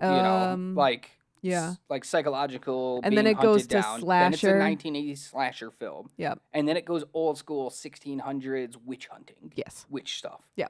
You 0.00 0.08
know, 0.08 0.36
Um, 0.52 0.74
like 0.74 1.10
yeah. 1.40 1.74
like 1.88 2.04
psychological. 2.04 3.00
And 3.02 3.16
then 3.16 3.26
it 3.26 3.38
goes 3.38 3.62
to 3.68 3.80
down. 3.80 4.00
Then 4.00 4.32
it's 4.32 4.42
a 4.42 4.46
slasher. 4.46 4.60
1980s 4.60 5.18
slasher 5.18 5.70
film. 5.70 6.10
Yep. 6.16 6.40
And 6.52 6.68
then 6.68 6.76
it 6.76 6.84
goes 6.84 7.04
old 7.14 7.38
school 7.38 7.70
1600s 7.70 8.76
witch 8.84 9.06
hunting, 9.08 9.52
Yes. 9.54 9.86
witch 9.88 10.18
stuff. 10.18 10.42
Yeah. 10.56 10.68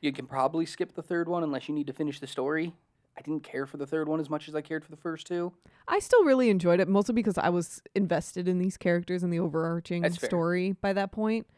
You 0.00 0.12
can 0.12 0.26
probably 0.26 0.64
skip 0.66 0.94
the 0.94 1.02
third 1.02 1.28
one 1.28 1.42
unless 1.42 1.68
you 1.68 1.74
need 1.74 1.86
to 1.88 1.92
finish 1.92 2.20
the 2.20 2.26
story. 2.26 2.72
I 3.16 3.20
didn't 3.20 3.42
care 3.42 3.66
for 3.66 3.78
the 3.78 3.86
third 3.86 4.08
one 4.08 4.20
as 4.20 4.30
much 4.30 4.46
as 4.48 4.54
I 4.54 4.60
cared 4.60 4.84
for 4.84 4.92
the 4.92 4.96
first 4.96 5.26
two. 5.26 5.52
I 5.88 5.98
still 5.98 6.24
really 6.24 6.50
enjoyed 6.50 6.78
it, 6.78 6.86
mostly 6.86 7.14
because 7.14 7.36
I 7.36 7.48
was 7.48 7.82
invested 7.96 8.46
in 8.46 8.58
these 8.58 8.76
characters 8.76 9.24
and 9.24 9.32
the 9.32 9.40
overarching 9.40 10.02
That's 10.02 10.16
fair. 10.18 10.28
story 10.30 10.72
by 10.80 10.92
that 10.92 11.10
point. 11.10 11.48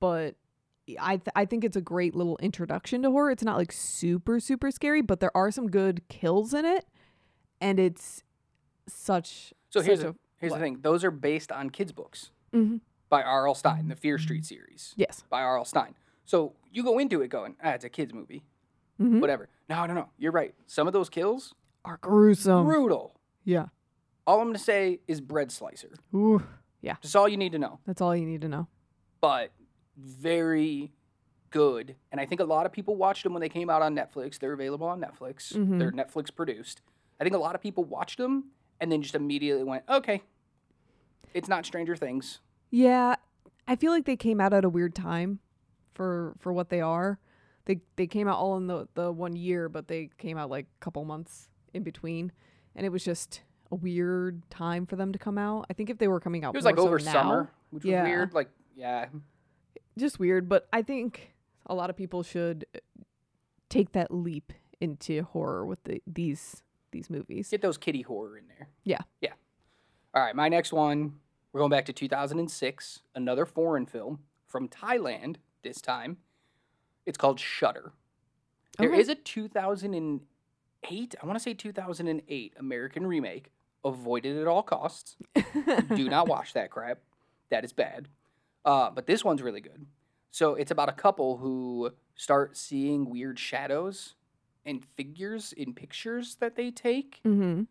But 0.00 0.36
I 0.98 1.18
th- 1.18 1.28
I 1.36 1.44
think 1.44 1.64
it's 1.64 1.76
a 1.76 1.82
great 1.82 2.14
little 2.16 2.38
introduction 2.38 3.02
to 3.02 3.10
horror. 3.10 3.30
It's 3.30 3.44
not 3.44 3.58
like 3.58 3.72
super 3.72 4.40
super 4.40 4.70
scary, 4.70 5.02
but 5.02 5.20
there 5.20 5.36
are 5.36 5.50
some 5.50 5.68
good 5.68 6.08
kills 6.08 6.54
in 6.54 6.64
it, 6.64 6.86
and 7.60 7.78
it's 7.78 8.24
such. 8.88 9.52
So 9.70 9.80
here's 9.82 10.00
such 10.00 10.08
a, 10.08 10.14
here's 10.38 10.50
what? 10.50 10.58
the 10.58 10.64
thing: 10.64 10.78
those 10.80 11.04
are 11.04 11.10
based 11.10 11.52
on 11.52 11.68
kids' 11.70 11.92
books 11.92 12.30
Mhm. 12.54 12.80
by 13.10 13.22
R.L. 13.22 13.54
Stine, 13.54 13.88
the 13.88 13.96
Fear 13.96 14.18
Street 14.18 14.44
series 14.46 14.94
Yes. 14.96 15.24
by 15.28 15.42
R.L. 15.42 15.64
Stine. 15.66 15.94
So 16.24 16.54
you 16.72 16.82
go 16.82 16.98
into 16.98 17.20
it 17.22 17.28
going, 17.28 17.56
ah, 17.62 17.70
it's 17.70 17.84
a 17.84 17.88
kids' 17.88 18.12
movie, 18.14 18.44
Mhm. 19.00 19.20
whatever. 19.20 19.48
No, 19.68 19.84
no, 19.86 19.94
no. 19.94 20.08
You're 20.18 20.32
right. 20.32 20.54
Some 20.66 20.86
of 20.86 20.92
those 20.92 21.08
kills, 21.08 21.54
Are 21.84 21.98
gruesome. 21.98 22.64
brutal. 22.66 23.18
yeah. 23.44 23.66
All 24.26 24.40
I'm 24.40 24.48
gonna 24.48 24.58
say 24.58 25.00
is 25.08 25.20
bread 25.20 25.50
slicer. 25.50 25.94
Ooh. 26.14 26.42
Yeah. 26.80 26.94
That's 27.02 27.14
all 27.16 27.28
you 27.28 27.36
need 27.36 27.52
to 27.52 27.58
know. 27.58 27.80
That's 27.86 28.00
all 28.00 28.14
you 28.14 28.26
need 28.26 28.40
to 28.42 28.48
know. 28.48 28.68
but 29.20 29.52
very 29.96 30.92
good. 31.50 31.94
And 32.10 32.20
I 32.20 32.26
think 32.26 32.40
a 32.40 32.44
lot 32.44 32.66
of 32.66 32.72
people 32.72 32.96
watched 32.96 33.22
them 33.24 33.32
when 33.34 33.40
they 33.40 33.48
came 33.48 33.68
out 33.70 33.82
on 33.82 33.94
Netflix. 33.94 34.38
They're 34.38 34.52
available 34.52 34.86
on 34.86 35.00
Netflix. 35.00 35.52
Mhm. 35.52 35.78
They're 35.78 35.92
Netflix 35.92 36.34
produced. 36.34 36.80
I 37.20 37.24
think 37.24 37.34
a 37.36 37.38
lot 37.38 37.54
of 37.54 37.60
people 37.60 37.84
watched 37.84 38.18
them 38.18 38.50
and 38.80 38.90
then 38.90 39.02
just 39.02 39.14
immediately 39.14 39.62
went, 39.64 39.84
okay, 39.88 40.22
it's 41.34 41.48
not 41.48 41.64
Stranger 41.66 41.94
Things. 41.94 42.40
Yeah, 42.70 43.16
I 43.68 43.76
feel 43.76 43.92
like 43.92 44.06
they 44.06 44.16
came 44.16 44.40
out 44.40 44.52
at 44.52 44.64
a 44.64 44.68
weird 44.68 44.94
time 44.94 45.38
for 45.94 46.34
for 46.38 46.52
what 46.52 46.68
they 46.68 46.80
are. 46.80 47.18
They 47.64 47.80
they 47.96 48.06
came 48.06 48.28
out 48.28 48.38
all 48.38 48.56
in 48.56 48.66
the 48.66 48.88
the 48.94 49.12
one 49.12 49.36
year, 49.36 49.68
but 49.68 49.88
they 49.88 50.10
came 50.18 50.36
out 50.38 50.50
like 50.50 50.66
a 50.66 50.84
couple 50.84 51.04
months 51.04 51.48
in 51.72 51.82
between, 51.82 52.32
and 52.74 52.84
it 52.84 52.90
was 52.90 53.04
just 53.04 53.42
a 53.70 53.74
weird 53.74 54.42
time 54.50 54.86
for 54.86 54.96
them 54.96 55.12
to 55.12 55.18
come 55.18 55.38
out. 55.38 55.66
I 55.70 55.72
think 55.72 55.88
if 55.90 55.98
they 55.98 56.08
were 56.08 56.20
coming 56.20 56.44
out, 56.44 56.54
It 56.54 56.58
was 56.58 56.64
more 56.64 56.72
like 56.72 56.78
so 56.78 56.86
over 56.86 56.98
now, 56.98 57.12
summer, 57.12 57.50
which 57.70 57.84
was 57.84 57.92
weird. 57.92 58.34
Like, 58.34 58.50
yeah, 58.76 59.06
just 59.96 60.18
weird. 60.18 60.48
But 60.48 60.68
I 60.72 60.82
think 60.82 61.34
a 61.66 61.74
lot 61.74 61.88
of 61.90 61.96
people 61.96 62.22
should 62.22 62.66
uh, 62.74 62.80
take 63.68 63.92
that 63.92 64.12
leap 64.12 64.52
into 64.80 65.22
horror 65.22 65.64
with 65.64 65.82
the, 65.84 66.02
these 66.06 66.62
these 66.90 67.08
movies. 67.08 67.48
get 67.48 67.62
those 67.62 67.78
kitty 67.78 68.02
horror 68.02 68.36
in 68.36 68.44
there. 68.48 68.68
Yeah. 68.84 68.98
Yeah. 69.20 69.32
All 70.14 70.22
right, 70.22 70.36
my 70.36 70.50
next 70.50 70.74
one, 70.74 71.14
we're 71.52 71.60
going 71.60 71.70
back 71.70 71.86
to 71.86 71.92
2006, 71.94 73.00
another 73.14 73.46
foreign 73.46 73.86
film 73.86 74.18
from 74.46 74.68
Thailand 74.68 75.36
this 75.62 75.80
time. 75.80 76.18
It's 77.06 77.18
called 77.18 77.40
Shutter. 77.40 77.92
There 78.78 78.92
is 78.92 79.08
Okay. 79.08 79.18
a 79.20 79.22
2008, 79.22 81.14
I 81.22 81.26
want 81.26 81.38
to 81.38 81.42
say 81.42 81.54
2008 81.54 82.54
American 82.58 83.06
remake, 83.06 83.50
Avoid 83.84 84.24
it 84.26 84.40
at 84.40 84.46
All 84.46 84.62
Costs. 84.62 85.16
Do 85.96 86.08
not 86.08 86.28
watch 86.28 86.52
that 86.52 86.70
crap. 86.70 86.98
That 87.50 87.64
is 87.64 87.72
bad. 87.72 88.06
Uh, 88.64 88.90
but 88.90 89.06
this 89.06 89.24
one's 89.24 89.42
really 89.42 89.60
good. 89.60 89.86
So 90.30 90.54
it's 90.54 90.70
about 90.70 90.88
a 90.88 90.92
couple 90.92 91.38
who 91.38 91.90
start 92.14 92.56
seeing 92.56 93.10
weird 93.10 93.38
shadows 93.40 94.14
and 94.64 94.84
figures 94.94 95.52
in 95.52 95.74
pictures 95.74 96.36
that 96.36 96.54
they 96.54 96.70
take 96.70 97.20
Mm-hmm. 97.26 97.64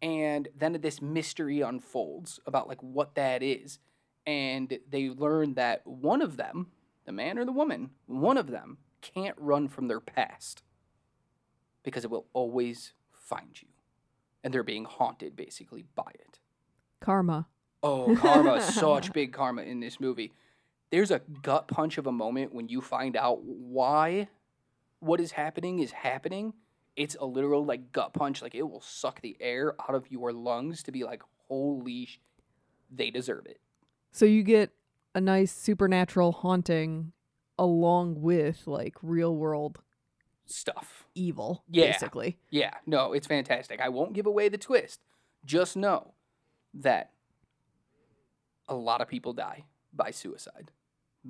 and 0.00 0.48
then 0.56 0.74
this 0.80 1.02
mystery 1.02 1.60
unfolds 1.62 2.38
about 2.46 2.68
like 2.68 2.80
what 2.82 3.16
that 3.16 3.42
is 3.42 3.80
and 4.26 4.78
they 4.88 5.08
learn 5.10 5.54
that 5.54 5.84
one 5.84 6.22
of 6.22 6.36
them 6.36 6.68
the 7.10 7.16
man 7.16 7.40
or 7.40 7.44
the 7.44 7.50
woman 7.50 7.90
one 8.06 8.36
of 8.36 8.52
them 8.52 8.78
can't 9.00 9.34
run 9.36 9.66
from 9.66 9.88
their 9.88 9.98
past 9.98 10.62
because 11.82 12.04
it 12.04 12.10
will 12.10 12.28
always 12.32 12.92
find 13.10 13.60
you. 13.60 13.66
And 14.44 14.54
they're 14.54 14.62
being 14.62 14.84
haunted 14.84 15.34
basically 15.34 15.86
by 15.96 16.12
it. 16.14 16.38
Karma. 17.00 17.48
oh 17.82 18.14
karma 18.14 18.60
such 18.60 19.12
big 19.12 19.32
karma 19.32 19.62
in 19.62 19.80
this 19.80 19.98
movie. 19.98 20.32
There's 20.92 21.10
a 21.10 21.20
gut 21.42 21.66
punch 21.66 21.98
of 21.98 22.06
a 22.06 22.12
moment 22.12 22.54
when 22.54 22.68
you 22.68 22.80
find 22.80 23.16
out 23.16 23.42
why 23.42 24.28
what 25.00 25.20
is 25.20 25.32
happening 25.32 25.80
is 25.80 25.90
happening. 25.90 26.52
It's 26.94 27.16
a 27.18 27.26
literal 27.26 27.64
like 27.64 27.90
gut 27.90 28.12
punch 28.12 28.40
like 28.40 28.54
it 28.54 28.62
will 28.62 28.82
suck 28.82 29.20
the 29.20 29.36
air 29.40 29.74
out 29.80 29.96
of 29.96 30.08
your 30.12 30.32
lungs 30.32 30.84
to 30.84 30.92
be 30.92 31.02
like 31.02 31.22
holy 31.48 32.06
sh- 32.06 32.20
they 32.88 33.10
deserve 33.10 33.46
it. 33.46 33.58
So 34.12 34.26
you 34.26 34.44
get 34.44 34.70
a 35.14 35.20
nice 35.20 35.52
supernatural 35.52 36.32
haunting 36.32 37.12
along 37.58 38.20
with 38.20 38.66
like 38.66 38.96
real 39.02 39.34
world 39.36 39.80
stuff. 40.46 41.04
evil, 41.14 41.64
Yeah. 41.70 41.92
basically. 41.92 42.38
yeah. 42.50 42.74
No 42.86 43.12
it's 43.12 43.26
fantastic. 43.26 43.80
I 43.80 43.88
won't 43.88 44.12
give 44.12 44.26
away 44.26 44.48
the 44.48 44.58
twist. 44.58 45.00
Just 45.44 45.76
know 45.76 46.14
that 46.74 47.10
a 48.68 48.74
lot 48.74 49.00
of 49.00 49.08
people 49.08 49.32
die 49.32 49.64
by 49.92 50.10
suicide 50.10 50.70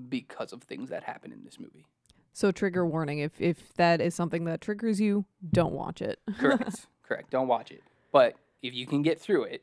because 0.08 0.52
of 0.52 0.62
things 0.62 0.90
that 0.90 1.04
happen 1.04 1.32
in 1.32 1.44
this 1.44 1.58
movie. 1.58 1.86
So 2.32 2.52
trigger 2.52 2.86
warning: 2.86 3.18
if 3.18 3.40
if 3.40 3.72
that 3.74 4.00
is 4.00 4.14
something 4.14 4.44
that 4.44 4.60
triggers 4.60 5.00
you, 5.00 5.24
don't 5.52 5.72
watch 5.72 6.00
it. 6.02 6.20
correct. 6.38 6.86
Correct. 7.02 7.30
Don't 7.30 7.48
watch 7.48 7.70
it. 7.72 7.82
But 8.12 8.36
if 8.62 8.74
you 8.74 8.86
can 8.86 9.02
get 9.02 9.20
through 9.20 9.44
it 9.44 9.62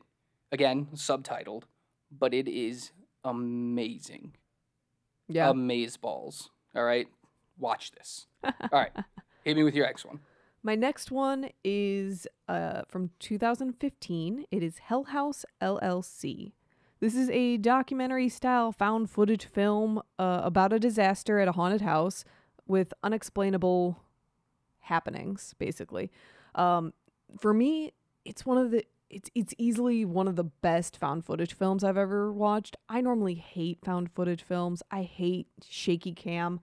again 0.50 0.88
subtitled 0.94 1.64
but 2.10 2.32
it 2.32 2.48
is 2.48 2.90
amazing 3.24 4.34
Yeah. 5.28 5.50
Amaze 5.50 5.96
balls. 5.96 6.50
All 6.74 6.84
right. 6.84 7.08
Watch 7.58 7.92
this. 7.92 8.26
All 8.44 8.52
right. 8.72 8.92
Hit 9.44 9.56
me 9.56 9.62
with 9.64 9.74
your 9.74 9.86
X 9.86 10.04
one. 10.04 10.20
My 10.62 10.74
next 10.74 11.10
one 11.10 11.50
is 11.64 12.26
uh, 12.48 12.82
from 12.88 13.10
2015. 13.20 14.44
It 14.50 14.62
is 14.62 14.78
Hell 14.78 15.04
House 15.04 15.44
LLC. 15.62 16.52
This 17.00 17.14
is 17.14 17.30
a 17.30 17.56
documentary 17.58 18.28
style 18.28 18.72
found 18.72 19.08
footage 19.08 19.46
film 19.46 20.02
uh, 20.18 20.40
about 20.42 20.72
a 20.72 20.78
disaster 20.80 21.38
at 21.38 21.46
a 21.46 21.52
haunted 21.52 21.80
house 21.82 22.24
with 22.66 22.92
unexplainable 23.04 23.98
happenings, 24.80 25.54
basically. 25.58 26.10
Um, 26.56 26.92
for 27.38 27.54
me, 27.54 27.92
it's 28.24 28.44
one 28.44 28.58
of 28.58 28.70
the 28.72 28.84
it's 29.10 29.30
it's 29.34 29.54
easily 29.58 30.04
one 30.04 30.28
of 30.28 30.36
the 30.36 30.44
best 30.44 30.96
found 30.96 31.24
footage 31.24 31.54
films 31.54 31.82
I've 31.82 31.96
ever 31.96 32.32
watched. 32.32 32.76
I 32.88 33.00
normally 33.00 33.34
hate 33.34 33.78
found 33.84 34.10
footage 34.12 34.42
films. 34.42 34.82
I 34.90 35.02
hate 35.02 35.48
shaky 35.66 36.12
cam, 36.12 36.60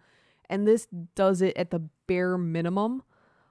and 0.50 0.68
this 0.68 0.88
does 1.16 1.42
it 1.42 1.58
at 1.58 1.72
the 1.72 1.82
bare 2.08 2.38
minimum. 2.38 3.04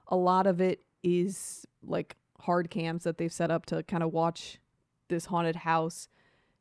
A 0.07 0.15
lot 0.15 0.47
of 0.47 0.61
it 0.61 0.83
is 1.03 1.65
like 1.83 2.15
hard 2.41 2.69
cams 2.69 3.03
that 3.03 3.17
they've 3.17 3.31
set 3.33 3.51
up 3.51 3.65
to 3.67 3.83
kind 3.83 4.03
of 4.03 4.13
watch 4.13 4.59
this 5.07 5.25
haunted 5.25 5.57
house 5.57 6.07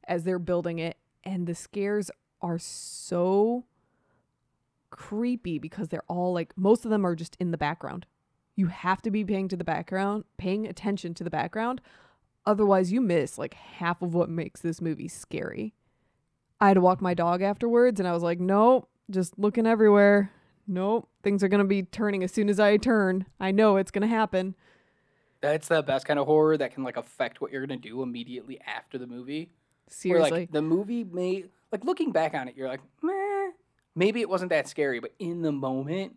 as 0.06 0.24
they're 0.24 0.38
building 0.38 0.78
it, 0.78 0.96
and 1.22 1.46
the 1.46 1.54
scares 1.54 2.10
are 2.40 2.58
so 2.58 3.64
creepy 4.90 5.58
because 5.58 5.88
they're 5.88 6.04
all 6.08 6.32
like 6.32 6.52
most 6.56 6.84
of 6.84 6.90
them 6.90 7.04
are 7.04 7.14
just 7.14 7.36
in 7.40 7.50
the 7.50 7.58
background. 7.58 8.06
You 8.56 8.66
have 8.68 9.02
to 9.02 9.10
be 9.10 9.24
paying 9.24 9.48
to 9.48 9.56
the 9.56 9.64
background, 9.64 10.24
paying 10.36 10.66
attention 10.66 11.14
to 11.14 11.24
the 11.24 11.30
background. 11.30 11.80
Otherwise, 12.46 12.92
you 12.92 13.00
miss 13.00 13.38
like 13.38 13.54
half 13.54 14.02
of 14.02 14.14
what 14.14 14.28
makes 14.28 14.60
this 14.60 14.80
movie 14.80 15.08
scary. 15.08 15.74
I 16.60 16.68
had 16.68 16.74
to 16.74 16.80
walk 16.80 17.00
my 17.00 17.14
dog 17.14 17.42
afterwards 17.42 18.00
and 18.00 18.08
I 18.08 18.12
was 18.12 18.22
like, 18.22 18.40
nope, 18.40 18.88
just 19.10 19.38
looking 19.38 19.66
everywhere. 19.66 20.30
Nope, 20.66 21.08
things 21.22 21.42
are 21.42 21.48
going 21.48 21.58
to 21.58 21.64
be 21.64 21.82
turning 21.82 22.22
as 22.22 22.32
soon 22.32 22.48
as 22.48 22.58
I 22.58 22.76
turn. 22.76 23.26
I 23.38 23.50
know 23.50 23.76
it's 23.76 23.90
going 23.90 24.02
to 24.02 24.14
happen. 24.14 24.54
That's 25.44 25.68
the 25.68 25.82
best 25.82 26.06
kind 26.06 26.18
of 26.18 26.24
horror 26.24 26.56
that 26.56 26.72
can 26.72 26.84
like 26.84 26.96
affect 26.96 27.42
what 27.42 27.52
you're 27.52 27.66
gonna 27.66 27.78
do 27.78 28.02
immediately 28.02 28.58
after 28.66 28.96
the 28.96 29.06
movie. 29.06 29.50
Where 29.84 29.90
Seriously. 29.90 30.30
like 30.30 30.52
the 30.52 30.62
movie 30.62 31.04
may 31.04 31.44
like 31.70 31.84
looking 31.84 32.12
back 32.12 32.32
on 32.32 32.48
it, 32.48 32.56
you're 32.56 32.66
like, 32.66 32.80
meh, 33.02 33.50
maybe 33.94 34.22
it 34.22 34.28
wasn't 34.30 34.48
that 34.48 34.68
scary, 34.68 35.00
but 35.00 35.12
in 35.18 35.42
the 35.42 35.52
moment 35.52 36.16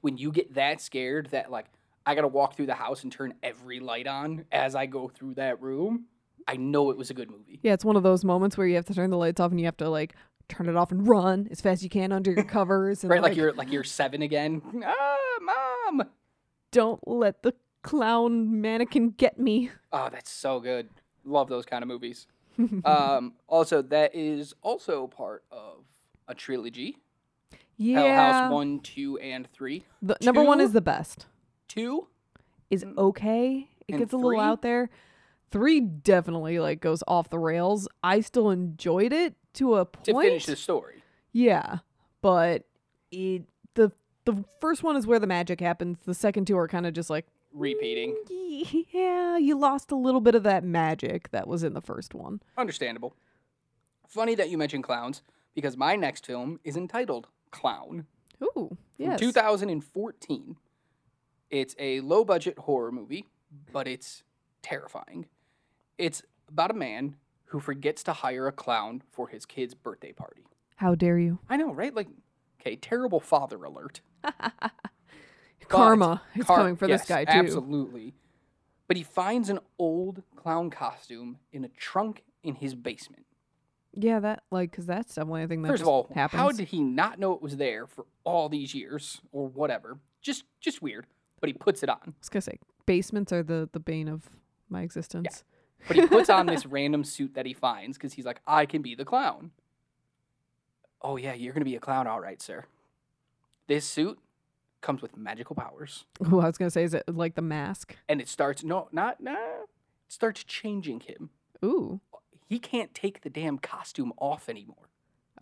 when 0.00 0.16
you 0.16 0.30
get 0.30 0.54
that 0.54 0.80
scared 0.80 1.26
that 1.32 1.50
like 1.50 1.66
I 2.08 2.14
gotta 2.14 2.28
walk 2.28 2.56
through 2.56 2.66
the 2.66 2.74
house 2.74 3.02
and 3.02 3.12
turn 3.12 3.34
every 3.42 3.80
light 3.80 4.06
on 4.06 4.46
as 4.50 4.74
I 4.74 4.86
go 4.86 5.08
through 5.08 5.34
that 5.34 5.60
room, 5.60 6.06
I 6.46 6.56
know 6.56 6.90
it 6.90 6.96
was 6.96 7.10
a 7.10 7.14
good 7.14 7.30
movie. 7.30 7.60
yeah, 7.62 7.74
it's 7.74 7.84
one 7.84 7.96
of 7.96 8.02
those 8.02 8.24
moments 8.24 8.56
where 8.56 8.66
you 8.66 8.76
have 8.76 8.86
to 8.86 8.94
turn 8.94 9.10
the 9.10 9.18
lights 9.18 9.40
off 9.40 9.50
and 9.50 9.60
you 9.60 9.66
have 9.66 9.76
to 9.76 9.90
like 9.90 10.14
turn 10.48 10.70
it 10.70 10.76
off 10.76 10.90
and 10.90 11.06
run 11.06 11.46
as 11.50 11.60
fast 11.60 11.80
as 11.80 11.84
you 11.84 11.90
can 11.90 12.10
under 12.10 12.32
your 12.32 12.44
covers 12.56 13.04
and 13.04 13.10
Right, 13.10 13.20
like, 13.20 13.36
you're 13.36 13.52
like 13.52 13.70
you're 13.70 13.84
seven 13.84 14.22
again. 14.22 14.62
Ah, 14.86 15.16
mom. 15.42 16.04
don't 16.72 17.06
let 17.06 17.42
the 17.42 17.52
clown 17.82 18.58
mannequin 18.58 19.10
get 19.10 19.38
me. 19.38 19.70
Oh, 19.92 20.08
that's 20.10 20.30
so 20.30 20.60
good. 20.60 20.88
Love 21.26 21.50
those 21.50 21.66
kind 21.66 21.82
of 21.82 21.88
movies. 21.88 22.26
um, 22.86 23.34
also, 23.46 23.82
that 23.82 24.14
is 24.14 24.54
also 24.62 25.08
part 25.08 25.44
of 25.50 25.84
a 26.26 26.34
trilogy. 26.34 26.96
Yeah. 27.76 28.00
Hell 28.00 28.32
House 28.32 28.52
one, 28.52 28.80
two, 28.80 29.18
and 29.18 29.46
three. 29.52 29.84
The, 30.00 30.16
number 30.22 30.42
one 30.42 30.62
is 30.62 30.72
the 30.72 30.80
best. 30.80 31.26
Two, 31.68 32.08
Is 32.70 32.84
okay. 32.96 33.68
It 33.86 33.92
And 33.92 33.98
gets 34.00 34.12
a 34.12 34.16
little 34.16 34.30
three? 34.32 34.40
out 34.40 34.62
there. 34.62 34.90
Three 35.50 35.80
definitely 35.80 36.58
like 36.58 36.80
goes 36.80 37.02
off 37.06 37.28
the 37.30 37.38
rails. 37.38 37.88
I 38.02 38.20
still 38.20 38.50
enjoyed 38.50 39.12
it 39.12 39.34
to 39.54 39.76
a 39.76 39.84
point. 39.86 40.04
to 40.04 40.20
finish 40.20 40.46
the 40.46 40.56
story. 40.56 41.02
Yeah, 41.32 41.78
but 42.20 42.64
it 43.10 43.44
the 43.74 43.92
the 44.24 44.44
first 44.60 44.82
one 44.82 44.96
is 44.96 45.06
where 45.06 45.18
the 45.18 45.26
magic 45.26 45.60
happens. 45.60 45.98
The 46.04 46.14
second 46.14 46.46
two 46.46 46.58
are 46.58 46.68
kind 46.68 46.86
of 46.86 46.92
just 46.94 47.08
like 47.10 47.26
Repeating. 47.52 48.14
yeah, 48.92 49.38
you 49.38 49.58
lost 49.58 49.90
a 49.90 49.96
little 49.96 50.20
bit 50.20 50.34
of 50.34 50.42
that 50.42 50.64
magic 50.64 51.30
that 51.30 51.48
was 51.48 51.62
in 51.62 51.72
the 51.72 51.80
first 51.80 52.14
one. 52.14 52.42
Understandable. 52.58 53.16
Funny 54.06 54.34
that 54.34 54.50
you 54.50 54.58
mentioned 54.58 54.84
clowns 54.84 55.22
because 55.54 55.76
my 55.76 55.96
next 55.96 56.26
film 56.26 56.60
is 56.62 56.76
entitled 56.76 57.26
Clown 57.50 58.04
Ooh, 58.42 58.76
yes. 58.98 59.18
2014. 59.18 60.56
It's 61.50 61.74
a 61.78 62.00
low 62.00 62.24
budget 62.24 62.58
horror 62.58 62.92
movie, 62.92 63.26
but 63.72 63.88
it's 63.88 64.22
terrifying. 64.62 65.26
It's 65.96 66.22
about 66.48 66.70
a 66.70 66.74
man 66.74 67.16
who 67.46 67.60
forgets 67.60 68.02
to 68.04 68.12
hire 68.12 68.46
a 68.46 68.52
clown 68.52 69.02
for 69.10 69.28
his 69.28 69.46
kid's 69.46 69.74
birthday 69.74 70.12
party. 70.12 70.42
How 70.76 70.94
dare 70.94 71.18
you? 71.18 71.38
I 71.48 71.56
know, 71.56 71.72
right? 71.72 71.94
Like, 71.94 72.08
okay, 72.60 72.76
terrible 72.76 73.20
father 73.20 73.62
alert. 73.64 74.00
Karma 75.68 76.22
is 76.34 76.44
Car- 76.44 76.58
coming 76.58 76.76
for 76.76 76.86
yes, 76.88 77.00
this 77.00 77.08
guy 77.08 77.24
too. 77.24 77.38
Absolutely. 77.38 78.14
But 78.86 78.96
he 78.96 79.02
finds 79.02 79.50
an 79.50 79.58
old 79.78 80.22
clown 80.36 80.70
costume 80.70 81.38
in 81.52 81.64
a 81.64 81.68
trunk 81.68 82.22
in 82.42 82.54
his 82.54 82.74
basement. 82.74 83.26
Yeah, 83.92 84.20
that 84.20 84.42
like 84.50 84.70
because 84.70 84.86
that's 84.86 85.14
definitely 85.14 85.42
a 85.42 85.48
thing 85.48 85.62
that 85.62 85.68
First 85.68 85.82
of 85.82 85.88
all, 85.88 86.08
happens. 86.14 86.40
how 86.40 86.52
did 86.52 86.68
he 86.68 86.80
not 86.80 87.18
know 87.18 87.32
it 87.32 87.42
was 87.42 87.56
there 87.56 87.86
for 87.86 88.06
all 88.24 88.48
these 88.48 88.74
years 88.74 89.20
or 89.32 89.48
whatever? 89.48 89.98
Just 90.22 90.44
just 90.60 90.80
weird. 90.80 91.06
But 91.40 91.48
he 91.48 91.52
puts 91.54 91.82
it 91.82 91.88
on. 91.88 91.98
I 92.06 92.12
was 92.20 92.28
gonna 92.28 92.42
say 92.42 92.58
basements 92.86 93.32
are 93.32 93.42
the 93.42 93.68
the 93.72 93.80
bane 93.80 94.08
of 94.08 94.28
my 94.68 94.82
existence. 94.82 95.44
But 95.86 95.96
he 95.96 96.06
puts 96.06 96.28
on 96.28 96.46
this 96.46 96.66
random 96.66 97.04
suit 97.04 97.34
that 97.34 97.46
he 97.46 97.54
finds 97.54 97.96
because 97.96 98.14
he's 98.14 98.24
like, 98.26 98.40
I 98.46 98.66
can 98.66 98.82
be 98.82 98.94
the 98.96 99.04
clown. 99.04 99.52
Oh 101.00 101.16
yeah, 101.16 101.34
you're 101.34 101.52
gonna 101.52 101.64
be 101.64 101.76
a 101.76 101.80
clown, 101.80 102.06
all 102.06 102.20
right, 102.20 102.42
sir. 102.42 102.64
This 103.68 103.84
suit 103.84 104.18
comes 104.80 105.02
with 105.02 105.16
magical 105.16 105.54
powers, 105.56 106.04
Ooh, 106.32 106.40
I 106.40 106.46
was 106.46 106.56
gonna 106.58 106.70
say, 106.70 106.84
is 106.84 106.94
it 106.94 107.04
like 107.08 107.34
the 107.34 107.42
mask? 107.42 107.96
and 108.08 108.20
it 108.20 108.28
starts 108.28 108.62
no, 108.64 108.88
not 108.92 109.20
nah, 109.20 109.32
it 109.32 109.68
starts 110.08 110.42
changing 110.44 111.00
him. 111.00 111.30
Ooh, 111.64 112.00
He 112.46 112.58
can't 112.58 112.94
take 112.94 113.22
the 113.22 113.30
damn 113.30 113.58
costume 113.58 114.12
off 114.18 114.48
anymore. 114.48 114.88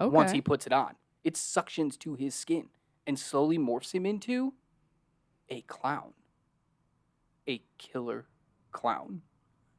okay. 0.00 0.10
once 0.14 0.32
he 0.32 0.40
puts 0.40 0.66
it 0.66 0.72
on. 0.72 0.94
It 1.24 1.34
suctions 1.34 1.98
to 2.00 2.14
his 2.14 2.34
skin 2.34 2.68
and 3.06 3.18
slowly 3.18 3.58
morphs 3.58 3.92
him 3.92 4.06
into 4.06 4.54
a 5.48 5.60
clown. 5.62 6.12
A 7.48 7.62
killer 7.78 8.26
clown 8.72 9.22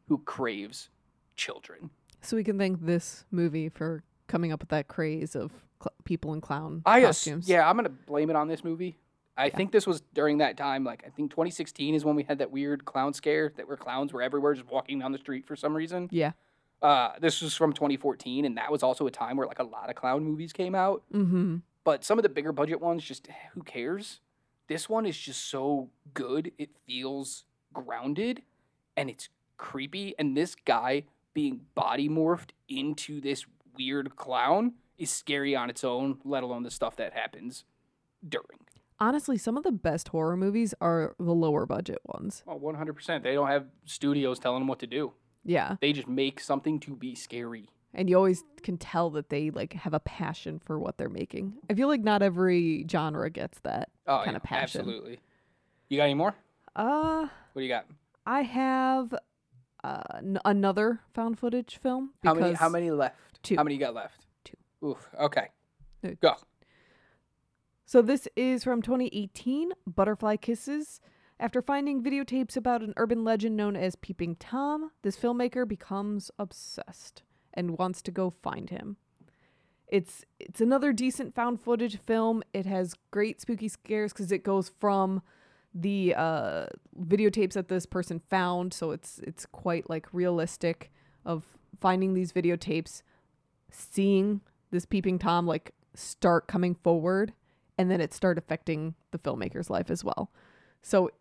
who 0.08 0.20
craves 0.20 0.90
children. 1.36 1.90
so 2.22 2.36
we 2.38 2.44
can 2.44 2.58
thank 2.58 2.84
this 2.86 3.26
movie 3.30 3.70
for 3.70 4.04
coming 4.28 4.52
up 4.52 4.60
with 4.62 4.70
that 4.70 4.88
craze 4.88 5.36
of 5.36 5.52
cl- 5.82 5.94
people 6.06 6.34
in 6.34 6.42
clown 6.42 6.82
I 6.86 7.00
ass- 7.02 7.06
costumes. 7.24 7.48
yeah, 7.50 7.70
I'm 7.70 7.76
gonna 7.76 7.90
blame 7.90 8.30
it 8.30 8.36
on 8.36 8.48
this 8.48 8.64
movie. 8.64 8.98
I 9.40 9.50
think 9.52 9.72
this 9.72 9.86
was 9.86 10.02
during 10.16 10.40
that 10.40 10.58
time, 10.58 10.84
like 10.84 11.04
I 11.06 11.10
think 11.10 11.30
2016 11.30 11.94
is 11.94 12.04
when 12.04 12.16
we 12.16 12.24
had 12.24 12.40
that 12.40 12.50
weird 12.52 12.86
clown 12.86 13.14
scare 13.14 13.52
that 13.58 13.68
where 13.68 13.78
clowns 13.78 14.12
were 14.14 14.22
everywhere 14.24 14.54
just 14.56 14.66
walking 14.68 14.98
down 15.00 15.12
the 15.12 15.20
street 15.20 15.46
for 15.46 15.56
some 15.56 15.76
reason. 15.78 16.08
Yeah. 16.12 16.32
Uh, 16.82 17.12
this 17.22 17.42
was 17.42 17.56
from 17.56 17.74
2014, 17.74 18.46
and 18.46 18.58
that 18.58 18.72
was 18.72 18.82
also 18.82 19.06
a 19.08 19.12
time 19.12 19.38
where 19.38 19.46
like 19.48 19.60
a 19.60 19.64
lot 19.64 19.90
of 19.90 19.96
clown 19.96 20.24
movies 20.24 20.54
came 20.54 20.74
out. 20.74 21.04
Mm-hmm. 21.14 21.58
but 21.84 22.04
some 22.04 22.18
of 22.18 22.24
the 22.24 22.30
bigger 22.30 22.52
budget 22.52 22.82
ones 22.82 23.04
just 23.04 23.28
who 23.54 23.62
cares 23.62 24.22
this 24.68 24.90
one 24.90 25.06
is 25.06 25.18
just 25.18 25.46
so 25.50 25.90
good 26.14 26.52
it 26.58 26.70
feels 26.86 27.44
grounded 27.74 28.42
and 28.96 29.10
it's 29.10 29.30
creepy 29.58 30.14
and 30.20 30.36
this 30.36 30.56
guy 30.56 31.04
being 31.34 31.62
body 31.76 32.08
morphed 32.10 32.50
into 32.68 33.20
this 33.22 33.46
weird 33.78 34.16
clown 34.16 34.74
is 34.98 35.10
scary 35.10 35.56
on 35.56 35.70
its 35.70 35.84
own 35.84 36.18
let 36.24 36.44
alone 36.44 36.64
the 36.64 36.72
stuff 36.72 36.96
that 36.96 37.14
happens 37.14 37.64
during 38.28 38.60
Honestly, 39.00 39.38
some 39.38 39.58
of 39.58 39.64
the 39.64 39.72
best 39.72 40.08
horror 40.08 40.36
movies 40.36 40.74
are 40.82 41.14
the 41.20 41.32
lower 41.32 41.68
budget 41.68 42.00
ones. 42.06 42.42
well 42.48 42.60
100% 42.60 43.22
they 43.22 43.34
don't 43.36 43.48
have 43.48 43.66
studios 43.86 44.40
telling 44.40 44.62
them 44.62 44.68
what 44.68 44.80
to 44.80 44.88
do 44.88 45.14
Yeah. 45.44 45.76
they 45.82 45.94
just 45.94 46.08
make 46.08 46.40
something 46.40 46.80
to 46.82 46.96
be 46.96 47.14
scary 47.14 47.70
And 47.94 48.10
you 48.10 48.16
always 48.16 48.44
can 48.64 48.78
tell 48.78 49.12
that 49.12 49.30
they 49.30 49.52
like 49.52 49.74
have 49.74 49.94
a 49.94 50.00
passion 50.00 50.58
for 50.60 50.80
what 50.80 50.98
they're 50.98 51.10
making. 51.10 51.54
I 51.70 51.74
feel 51.76 51.88
like 51.88 52.02
not 52.02 52.22
every 52.24 52.86
genre 52.90 53.30
gets 53.30 53.60
that 53.60 53.90
oh 54.08 54.22
kind 54.24 54.36
of 54.38 54.44
passion. 54.44 54.82
absolutely 54.82 55.20
you 55.90 55.98
got 55.98 56.04
any 56.06 56.14
more 56.14 56.36
Uh 56.76 57.28
what 57.54 57.60
do 57.60 57.64
you 57.64 57.70
got 57.70 57.86
I 58.26 58.42
have 58.42 59.14
uh, 59.84 60.02
n- 60.18 60.40
another 60.44 61.00
found 61.14 61.40
footage 61.40 61.78
film. 61.82 62.12
how 62.24 62.34
many 62.34 62.54
how 62.54 62.70
many 62.70 62.92
left 62.92 63.42
Two. 63.44 63.56
how 63.56 63.64
many 63.64 63.76
you 63.76 63.80
got 63.80 63.94
left 63.94 64.26
Two. 64.44 64.58
Oof, 64.86 65.10
okay 65.20 65.50
go 66.22 66.36
So 67.86 68.02
this 68.02 68.28
is 68.36 68.64
from 68.66 68.82
2018, 68.82 69.72
Butterfly 69.88 70.36
Kisses. 70.38 71.00
After 71.40 71.62
finding 71.62 72.04
videotapes 72.04 72.58
about 72.58 72.82
an 72.82 72.94
urban 72.98 73.24
legend 73.24 73.56
known 73.56 73.76
as 73.78 73.96
Peeping 73.96 74.36
Tom, 74.36 74.92
this 75.04 75.16
filmmaker 75.16 75.66
becomes 75.68 76.30
obsessed 76.38 77.24
and 77.54 77.78
wants 77.78 78.02
to 78.02 78.12
go 78.12 78.30
find 78.30 78.70
him. 78.72 78.98
It's 79.88 80.26
it's 80.40 80.60
another 80.60 80.92
decent 80.92 81.34
found 81.34 81.62
footage 81.62 81.98
film. 82.06 82.44
It 82.54 82.66
has 82.66 82.96
great 83.12 83.40
spooky 83.40 83.70
scares 83.70 84.12
because 84.12 84.32
it 84.32 84.44
goes 84.44 84.72
from 84.80 85.22
the 85.74 86.14
uh, 86.16 86.66
videotapes 87.00 87.54
that 87.54 87.68
this 87.68 87.86
person 87.86 88.22
found, 88.30 88.74
so 88.74 88.92
it's 88.92 89.20
it's 89.20 89.46
quite 89.46 89.90
like 89.90 90.08
realistic 90.12 90.92
of 91.26 91.46
finding 91.80 92.14
these 92.14 92.34
videotapes, 92.34 93.02
seeing 93.72 94.42
this 94.72 94.86
peeping 94.86 95.20
tom 95.20 95.48
like 95.48 95.74
start 95.94 96.48
coming 96.48 96.76
forward 96.76 97.34
and 97.78 97.90
then 97.90 98.02
it 98.02 98.14
start 98.14 98.38
affecting 98.38 98.96
the 99.12 99.20
filmmaker's 99.20 99.70
life 99.70 99.90
as 99.90 100.04
well. 100.04 100.32
So 100.82 101.12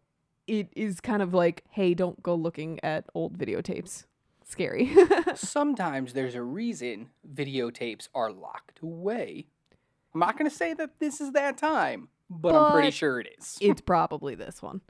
it 0.47 0.69
is 0.75 1.01
kind 1.01 1.23
of 1.23 1.35
like, 1.35 1.65
hey, 1.71 1.95
don't 1.95 2.23
go 2.23 2.35
looking 2.35 2.81
at 2.83 3.07
old 3.15 3.39
videotapes. 3.39 4.07
Scary. 4.49 4.95
Sometimes 5.35 6.13
there's 6.13 6.35
a 6.37 6.43
reason 6.43 7.09
videotapes 7.29 8.09
are 8.15 8.31
locked 8.31 8.79
away. 8.81 9.47
I'm 10.15 10.21
not 10.21 10.39
going 10.39 10.49
to 10.49 10.57
say 10.57 10.73
that 10.75 10.99
this 11.01 11.21
is 11.21 11.33
that 11.33 11.59
time, 11.59 12.09
but, 12.31 12.55
I'm 12.55 12.73
pretty 12.73 12.93
sure 12.93 13.19
it 13.21 13.29
is. 13.39 13.59
it's 13.61 13.81
probably 13.81 14.35
this 14.37 14.63
one. 14.63 14.81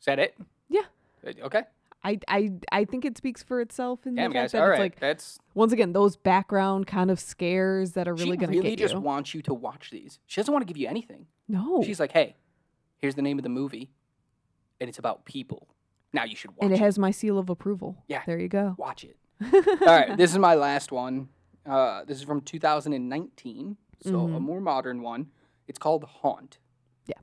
Is 0.00 0.06
that 0.06 0.18
it? 0.18 0.36
Yeah. 0.68 0.82
Uh, 1.26 1.32
Okay. 1.44 1.62
I, 2.04 2.20
I 2.28 2.52
I 2.70 2.84
think 2.84 3.04
it 3.04 3.18
speaks 3.18 3.42
for 3.42 3.60
itself 3.60 4.06
in 4.06 4.14
Damn, 4.14 4.30
the 4.30 4.34
fact 4.38 4.44
guys. 4.44 4.52
that 4.52 4.58
All 4.62 4.68
it's 4.68 4.78
right. 4.78 4.80
like 4.80 5.00
That's 5.00 5.40
once 5.54 5.72
again 5.72 5.92
those 5.92 6.16
background 6.16 6.86
kind 6.86 7.10
of 7.10 7.18
scares 7.18 7.94
that 7.94 8.06
are 8.06 8.14
really 8.14 8.36
gonna 8.36 8.52
really 8.52 8.70
get 8.70 8.78
just 8.78 8.94
you. 8.94 9.00
wants 9.00 9.34
you 9.34 9.42
to 9.42 9.52
watch 9.52 9.90
these. 9.90 10.20
She 10.26 10.40
doesn't 10.40 10.52
want 10.54 10.62
to 10.62 10.72
give 10.72 10.76
you 10.80 10.86
anything. 10.86 11.26
no, 11.48 11.82
She's 11.84 11.98
like, 11.98 12.12
hey, 12.12 12.36
here's 12.98 13.16
the 13.16 13.20
name 13.22 13.36
of 13.36 13.42
the 13.42 13.48
movie, 13.48 13.90
and 14.80 14.88
it's 14.88 15.00
about 15.00 15.24
people. 15.24 15.66
Now 16.12 16.24
you 16.24 16.36
should 16.36 16.50
watch 16.52 16.58
and 16.62 16.72
it 16.72 16.76
it. 16.76 16.80
has 16.80 16.98
my 16.98 17.10
seal 17.10 17.38
of 17.38 17.50
approval. 17.50 18.02
Yeah. 18.08 18.22
there 18.26 18.38
you 18.38 18.48
go. 18.48 18.74
Watch 18.78 19.04
it. 19.04 19.16
All 19.42 19.86
right, 19.86 20.16
this 20.16 20.32
is 20.32 20.38
my 20.38 20.54
last 20.54 20.90
one. 20.90 21.28
Uh, 21.66 22.04
this 22.04 22.16
is 22.18 22.24
from 22.24 22.40
2019, 22.40 23.76
so 24.02 24.10
a 24.10 24.12
Mhm. 24.28 24.40
more 24.40 24.60
modern 24.60 25.02
one. 25.02 25.30
It's 25.66 25.78
called 25.78 26.04
Haunt. 26.04 26.58
Yeah. 27.06 27.18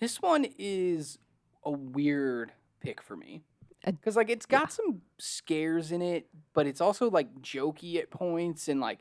This 0.00 0.20
one 0.20 0.46
is 0.58 1.18
a 1.64 1.70
weird 1.70 2.52
pick 2.80 3.00
for 3.00 3.16
me. 3.16 3.44
Because, 3.84 4.14
like, 4.16 4.30
it's 4.30 4.46
got 4.46 4.72
some 4.72 5.02
scares 5.18 5.90
in 5.90 6.02
it, 6.02 6.28
but 6.54 6.66
it's 6.66 6.80
also, 6.80 7.10
like, 7.10 7.40
jokey 7.40 7.96
at 7.96 8.10
points 8.10 8.68
and, 8.68 8.80
like, 8.80 9.00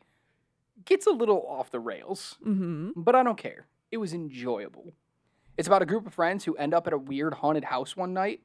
gets 0.86 1.06
a 1.06 1.12
little 1.12 1.46
off 1.48 1.70
the 1.70 1.80
rails. 1.80 2.38
Mm-hmm. 2.46 2.92
But 2.96 3.16
I 3.16 3.22
don't 3.24 3.38
care. 3.38 3.68
It 3.92 3.98
was 3.98 4.14
enjoyable. 4.14 4.94
It's 5.58 5.68
about 5.68 5.84
a 5.84 5.86
group 5.86 6.08
of 6.08 6.14
friends 6.14 6.46
who 6.46 6.56
end 6.56 6.74
up 6.74 6.88
at 6.88 6.94
a 6.94 6.98
weird 6.98 7.36
haunted 7.36 7.66
house 7.66 7.96
one 7.96 8.14
night 8.14 8.42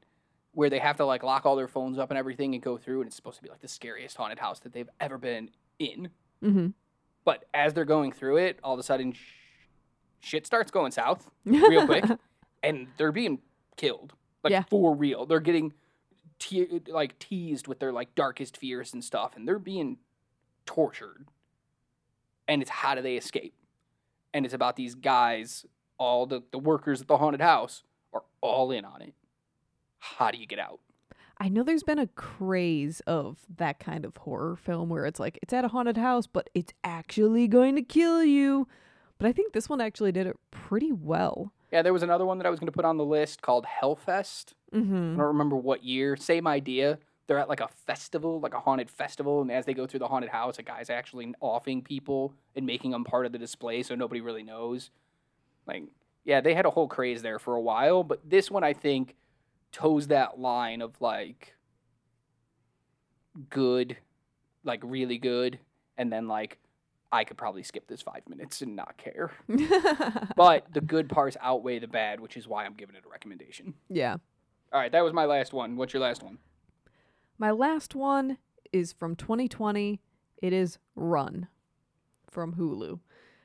where 0.57 0.71
they 0.71 0.79
have 0.79 0.97
to 0.97 1.05
like 1.05 1.21
lock 1.21 1.45
all 1.45 1.55
their 1.55 1.67
phones 1.67 1.99
up 1.99 2.09
and 2.09 2.17
everything 2.17 2.55
and 2.55 2.63
go 2.63 2.77
through 2.79 2.99
and 3.01 3.05
it's 3.07 3.15
supposed 3.15 3.37
to 3.37 3.43
be 3.43 3.47
like 3.49 3.59
the 3.61 3.67
scariest 3.67 4.17
haunted 4.17 4.39
house 4.39 4.57
that 4.61 4.73
they've 4.73 4.89
ever 4.99 5.19
been 5.19 5.51
in. 5.77 6.09
Mm-hmm. 6.43 6.69
But 7.23 7.45
as 7.53 7.75
they're 7.75 7.85
going 7.85 8.11
through 8.11 8.37
it, 8.37 8.57
all 8.63 8.73
of 8.73 8.79
a 8.79 8.83
sudden 8.83 9.11
sh- 9.13 9.19
shit 10.19 10.47
starts 10.47 10.71
going 10.71 10.91
south 10.91 11.29
real 11.45 11.85
quick 11.85 12.05
and 12.63 12.87
they're 12.97 13.11
being 13.11 13.37
killed. 13.75 14.13
Like 14.43 14.49
Yeah. 14.49 14.63
for 14.67 14.95
real. 14.95 15.27
They're 15.27 15.39
getting 15.39 15.73
te- 16.39 16.81
like 16.87 17.19
teased 17.19 17.67
with 17.67 17.77
their 17.77 17.93
like 17.93 18.15
darkest 18.15 18.57
fears 18.57 18.93
and 18.95 19.03
stuff 19.03 19.35
and 19.35 19.47
they're 19.47 19.59
being 19.59 19.97
tortured. 20.65 21.27
And 22.47 22.63
it's 22.63 22.71
how 22.71 22.95
do 22.95 23.03
they 23.03 23.15
escape? 23.15 23.53
And 24.33 24.43
it's 24.43 24.55
about 24.55 24.75
these 24.75 24.95
guys, 24.95 25.67
all 25.99 26.25
the, 26.25 26.41
the 26.51 26.57
workers 26.57 26.99
at 26.99 27.07
the 27.07 27.17
haunted 27.17 27.41
house 27.41 27.83
are 28.11 28.23
all 28.41 28.71
in 28.71 28.85
on 28.85 29.03
it. 29.03 29.13
How 30.17 30.31
do 30.31 30.37
you 30.37 30.45
get 30.47 30.59
out? 30.59 30.79
I 31.39 31.49
know 31.49 31.61
there's 31.63 31.83
been 31.83 31.99
a 31.99 32.07
craze 32.07 32.99
of 33.01 33.37
that 33.57 33.79
kind 33.79 34.05
of 34.05 34.17
horror 34.17 34.55
film 34.55 34.89
where 34.89 35.05
it's 35.05 35.19
like 35.19 35.37
it's 35.43 35.53
at 35.53 35.63
a 35.65 35.67
haunted 35.67 35.97
house, 35.97 36.25
but 36.25 36.49
it's 36.55 36.73
actually 36.83 37.47
going 37.47 37.75
to 37.75 37.83
kill 37.83 38.23
you. 38.23 38.67
But 39.19 39.27
I 39.27 39.31
think 39.33 39.53
this 39.53 39.69
one 39.69 39.79
actually 39.81 40.11
did 40.11 40.25
it 40.27 40.35
pretty 40.51 40.91
well. 40.91 41.51
Yeah, 41.71 41.81
there 41.81 41.93
was 41.93 42.01
another 42.03 42.25
one 42.25 42.37
that 42.39 42.47
I 42.47 42.49
was 42.49 42.59
going 42.59 42.67
to 42.67 42.71
put 42.75 42.85
on 42.85 42.97
the 42.97 43.05
list 43.05 43.41
called 43.41 43.65
Hellfest. 43.81 44.53
I 44.73 44.77
Mm-hmm. 44.77 45.15
don't 45.17 45.25
remember 45.27 45.55
what 45.55 45.83
year. 45.83 46.15
Same 46.17 46.45
idea. 46.47 46.99
They're 47.27 47.39
at 47.39 47.49
like 47.49 47.59
a 47.61 47.67
festival, 47.67 48.39
like 48.39 48.53
a 48.53 48.59
haunted 48.59 48.89
festival, 48.89 49.41
and 49.41 49.51
as 49.51 49.65
they 49.65 49.73
go 49.73 49.85
through 49.85 49.99
the 49.99 50.07
haunted 50.07 50.29
house, 50.31 50.59
a 50.59 50.63
guy's 50.63 50.89
actually 50.89 51.33
offing 51.41 51.81
people 51.81 52.33
and 52.55 52.65
making 52.65 52.91
them 52.91 53.03
part 53.03 53.25
of 53.25 53.31
the 53.31 53.37
display, 53.37 53.83
so 53.83 53.95
nobody 53.95 54.21
really 54.21 54.43
knows. 54.43 54.89
Like, 55.67 55.83
yeah, 56.23 56.41
they 56.41 56.53
had 56.53 56.65
a 56.65 56.69
whole 56.69 56.87
craze 56.87 57.21
there 57.21 57.37
for 57.39 57.55
a 57.55 57.61
while, 57.61 58.03
but 58.03 58.21
this 58.29 58.49
one 58.51 58.63
I 58.63 58.73
think 58.73 59.15
toes 59.77 60.07
that 60.07 60.39
line 60.39 60.81
of 60.81 60.99
like 60.99 61.53
good, 63.51 63.95
like 64.63 64.81
really 64.83 65.19
good, 65.19 65.59
and 65.99 66.11
then 66.11 66.27
like 66.27 66.57
I 67.11 67.23
could 67.23 67.37
probably 67.37 67.61
skip 67.61 67.87
this 67.87 68.01
five 68.01 68.27
minutes 68.27 68.63
and 68.63 68.75
not 68.75 68.97
care. 68.97 69.31
But 70.35 70.73
the 70.73 70.81
good 70.81 71.09
parts 71.09 71.37
outweigh 71.41 71.77
the 71.79 71.87
bad, 71.87 72.19
which 72.19 72.37
is 72.37 72.47
why 72.47 72.65
I'm 72.65 72.73
giving 72.73 72.95
it 72.95 73.03
a 73.05 73.09
recommendation. 73.09 73.75
yeah. 73.89 74.17
All 74.73 74.81
right, 74.81 74.91
that 74.91 75.03
was 75.03 75.13
my 75.13 75.25
last 75.25 75.53
one. 75.53 75.77
What's 75.77 75.93
your 75.93 76.01
last 76.01 76.21
one? 76.23 76.39
My 77.37 77.51
last 77.51 77.95
one 77.95 78.37
is 78.73 78.91
from 78.91 79.15
2020. 79.15 80.01
It 80.41 80.53
is 80.53 80.77
Run 80.95 81.47
from 82.29 82.55
Hulu. 82.55 82.99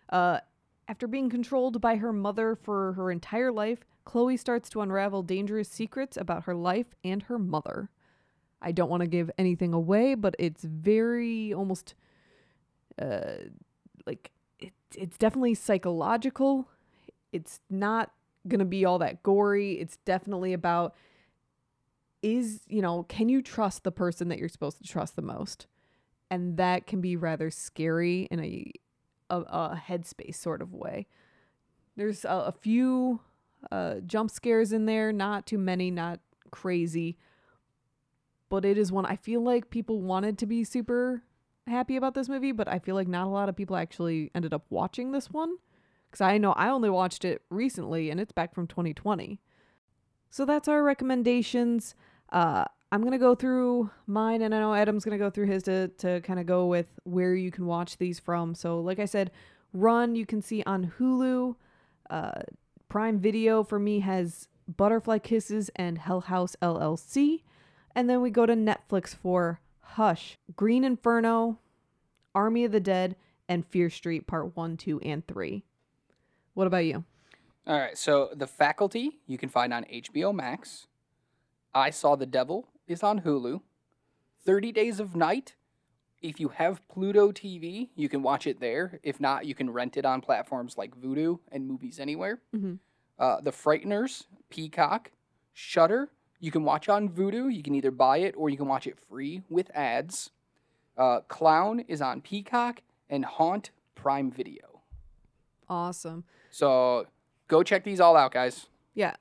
Uh, 0.09 0.41
after 0.93 1.07
being 1.07 1.31
controlled 1.31 1.81
by 1.81 1.97
her 1.97 2.13
mother 2.13 2.55
for 2.55 2.93
her 2.93 3.11
entire 3.11 3.51
life, 3.51 3.79
Chloe 4.05 4.37
starts 4.37 4.69
to 4.69 4.83
unravel 4.83 5.23
dangerous 5.23 5.71
secrets 5.71 6.19
about 6.19 6.45
her 6.45 6.55
life 6.55 6.89
and 7.03 7.23
her 7.23 7.39
mother. 7.39 7.89
I 8.61 8.73
don't 8.73 8.91
want 8.91 9.01
to 9.01 9.07
give 9.07 9.31
anything 9.39 9.73
away, 9.73 10.15
but 10.15 10.37
it's 10.39 10.63
very 10.65 11.51
almost 11.55 11.95
uh, 13.01 13.37
like 14.07 14.33
it, 14.59 14.75
it's 14.95 15.17
definitely 15.17 15.55
psychological. 15.55 16.69
It's 17.33 17.61
not 17.71 18.13
going 18.47 18.59
to 18.59 18.67
be 18.67 18.85
all 18.85 18.99
that 18.99 19.23
gory. 19.23 19.81
It's 19.81 19.97
definitely 20.05 20.53
about 20.53 20.95
is, 22.21 22.61
you 22.69 22.83
know, 22.83 23.05
can 23.05 23.31
you 23.31 23.41
trust 23.41 23.85
the 23.85 23.93
person 23.93 24.29
that 24.29 24.39
you're 24.39 24.51
supposed 24.51 24.77
to 24.77 24.87
trust 24.87 25.17
the 25.17 25.23
most? 25.23 25.67
And 26.31 26.59
that 26.59 26.87
can 26.87 27.01
be 27.01 27.17
rather 27.17 27.51
scary 27.51 28.29
in 28.31 28.41
a 28.41 28.71
a, 29.33 29.41
a 29.41 29.83
headspace 29.89 30.37
sort 30.37 30.63
of 30.63 30.73
way. 30.73 31.07
There's 31.97 32.25
a, 32.25 32.29
a 32.29 32.53
few 32.53 33.21
uh, 33.71 33.97
jump 34.07 34.31
scares 34.31 34.73
in 34.73 34.87
there, 34.87 35.13
not 35.13 35.47
too 35.47 35.59
many, 35.59 35.91
not 35.91 36.21
crazy, 36.51 37.17
but 38.49 38.65
it 38.65 38.77
is 38.77 38.93
one 38.93 39.07
I 39.07 39.17
feel 39.17 39.43
like 39.43 39.71
people 39.71 40.03
wanted 40.03 40.39
to 40.39 40.47
be 40.47 40.65
super 40.65 41.23
happy 41.67 41.97
about 41.97 42.15
this 42.15 42.29
movie, 42.29 42.53
but 42.53 42.69
I 42.69 42.79
feel 42.79 42.95
like 42.95 43.09
not 43.09 43.27
a 43.27 43.31
lot 43.31 43.49
of 43.49 43.57
people 43.57 43.77
actually 43.77 44.31
ended 44.35 44.53
up 44.53 44.65
watching 44.69 45.13
this 45.13 45.31
one 45.31 45.57
because 46.11 46.21
I 46.21 46.39
know 46.39 46.53
I 46.53 46.69
only 46.69 46.91
watched 46.91 47.25
it 47.25 47.43
recently 47.51 48.11
and 48.11 48.21
it's 48.21 48.33
back 48.33 48.55
from 48.55 48.67
2020. 48.67 49.41
So 50.31 50.45
that's 50.45 50.69
our 50.69 50.83
recommendations. 50.83 51.95
Uh, 52.31 52.65
I'm 52.93 53.03
gonna 53.03 53.19
go 53.19 53.35
through 53.35 53.91
mine, 54.07 54.43
and 54.43 54.55
I 54.55 54.61
know 54.61 54.75
Adam's 54.75 55.03
gonna 55.03 55.17
go 55.17 55.31
through 55.31 55.47
his 55.47 55.63
to 55.63 55.89
to 55.89 56.21
kind 56.21 56.39
of 56.39 56.45
go 56.45 56.67
with 56.67 57.01
where 57.05 57.35
you 57.35 57.51
can 57.51 57.65
watch 57.65 57.97
these 57.97 58.21
from. 58.21 58.55
So, 58.55 58.81
like 58.81 58.99
I 58.99 59.07
said, 59.07 59.31
Run 59.73 60.15
you 60.15 60.27
can 60.27 60.43
see 60.43 60.63
on 60.67 60.93
Hulu. 60.99 61.57
Uh, 62.11 62.43
Prime 62.91 63.19
Video 63.19 63.65
for 63.65 63.79
me 63.79 64.01
has 64.01 64.49
Butterfly 64.69 65.19
Kisses 65.21 65.71
and 65.75 65.97
Hell 65.97 66.21
House 66.21 66.55
LLC, 66.61 67.43
and 67.95 68.11
then 68.11 68.21
we 68.21 68.29
go 68.29 68.45
to 68.45 68.53
Netflix 68.53 69.17
for 69.17 69.61
Hush, 69.81 70.39
Green 70.55 70.85
Inferno, 70.85 71.59
Army 72.35 72.67
of 72.67 72.73
the 72.73 72.81
Dead, 72.81 73.17
and 73.49 73.67
Fear 73.67 73.89
Street 73.89 74.27
Part 74.27 74.55
One, 74.55 74.77
Two, 74.77 75.01
and 75.01 75.27
Three. 75.27 75.65
What 76.53 76.67
about 76.67 76.85
you? 76.85 77.05
All 77.67 77.79
right, 77.79 77.97
so 77.97 78.29
The 78.35 78.47
Faculty 78.47 79.21
you 79.27 79.39
can 79.39 79.49
find 79.49 79.73
on 79.73 79.85
HBO 79.85 80.35
Max. 80.35 80.89
I 81.75 81.89
Saw 81.89 82.17
the 82.17 82.27
Devil 82.27 82.69
is 82.87 83.03
on 83.03 83.21
Hulu. 83.21 83.61
30 84.45 84.73
Days 84.73 84.99
of 85.01 85.15
Night, 85.15 85.55
if 86.21 86.41
you 86.41 86.49
have 86.49 86.87
Pluto 86.89 87.31
TV, 87.33 87.91
you 87.95 88.09
can 88.09 88.23
watch 88.23 88.47
it 88.47 88.61
there. 88.61 88.99
If 89.03 89.21
not, 89.21 89.47
you 89.47 89.55
can 89.55 89.71
rent 89.71 89.97
it 89.97 90.05
on 90.05 90.21
platforms 90.21 90.77
like 90.77 90.97
Vudu 91.01 91.39
and 91.51 91.67
Movies 91.67 91.99
Anywhere. 92.01 92.41
Mhm. 92.55 92.79
Uh, 93.19 93.41
the 93.41 93.51
Frighteners, 93.53 94.27
Peacock, 94.51 95.11
Shutter, 95.53 96.11
you 96.41 96.51
can 96.51 96.65
watch 96.65 96.89
on 96.89 97.09
Vudu. 97.09 97.53
You 97.55 97.63
can 97.63 97.75
either 97.75 97.91
buy 97.93 98.19
it 98.19 98.35
or 98.37 98.51
you 98.51 98.57
can 98.57 98.67
watch 98.67 98.87
it 98.87 98.99
free 98.99 99.43
with 99.49 99.71
ads. 99.75 100.31
Uh, 100.97 101.21
Clown 101.23 101.81
is 101.81 102.03
on 102.03 102.21
Peacock 102.21 102.83
and 103.09 103.25
Haunt 103.25 103.71
Prime 103.95 104.31
Video. 104.31 104.81
Awesome. 105.69 106.25
So 106.51 107.07
go 107.49 107.63
check 107.63 107.85
these 107.85 108.01
all 108.01 108.17
out, 108.17 108.33
guys. 108.33 108.67
Yeah. 108.95 109.15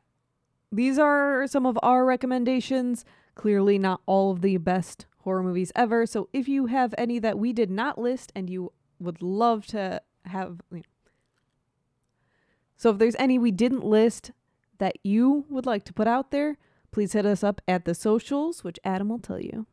These 0.72 0.98
are 0.98 1.46
some 1.48 1.66
of 1.66 1.78
our 1.84 2.06
recommendations. 2.06 3.06
Clearly, 3.36 3.78
not 3.78 4.02
all 4.06 4.32
of 4.32 4.42
the 4.42 4.58
best 4.58 5.06
horror 5.20 5.44
movies 5.44 5.72
ever. 5.76 6.06
So, 6.06 6.30
if 6.34 6.48
you 6.48 6.68
have 6.68 6.94
any 6.98 7.20
that 7.20 7.40
we 7.40 7.54
did 7.54 7.70
not 7.70 7.98
list 7.98 8.32
and 8.36 8.50
you 8.50 8.72
would 9.00 9.22
love 9.22 9.66
to 9.68 10.02
have. 10.26 10.62
You 10.72 10.78
know. 10.78 10.84
So, 12.78 12.90
if 12.90 12.98
there's 12.98 13.16
any 13.20 13.38
we 13.38 13.52
didn't 13.52 13.86
list 13.86 14.32
that 14.80 14.98
you 15.04 15.46
would 15.50 15.66
like 15.66 15.84
to 15.86 15.94
put 15.94 16.08
out 16.08 16.32
there, 16.32 16.58
please 16.92 17.14
hit 17.14 17.26
us 17.26 17.44
up 17.44 17.62
at 17.68 17.86
the 17.86 17.94
socials, 17.94 18.64
which 18.64 18.80
Adam 18.84 19.10
will 19.10 19.20
tell 19.20 19.40
you. 19.40 19.68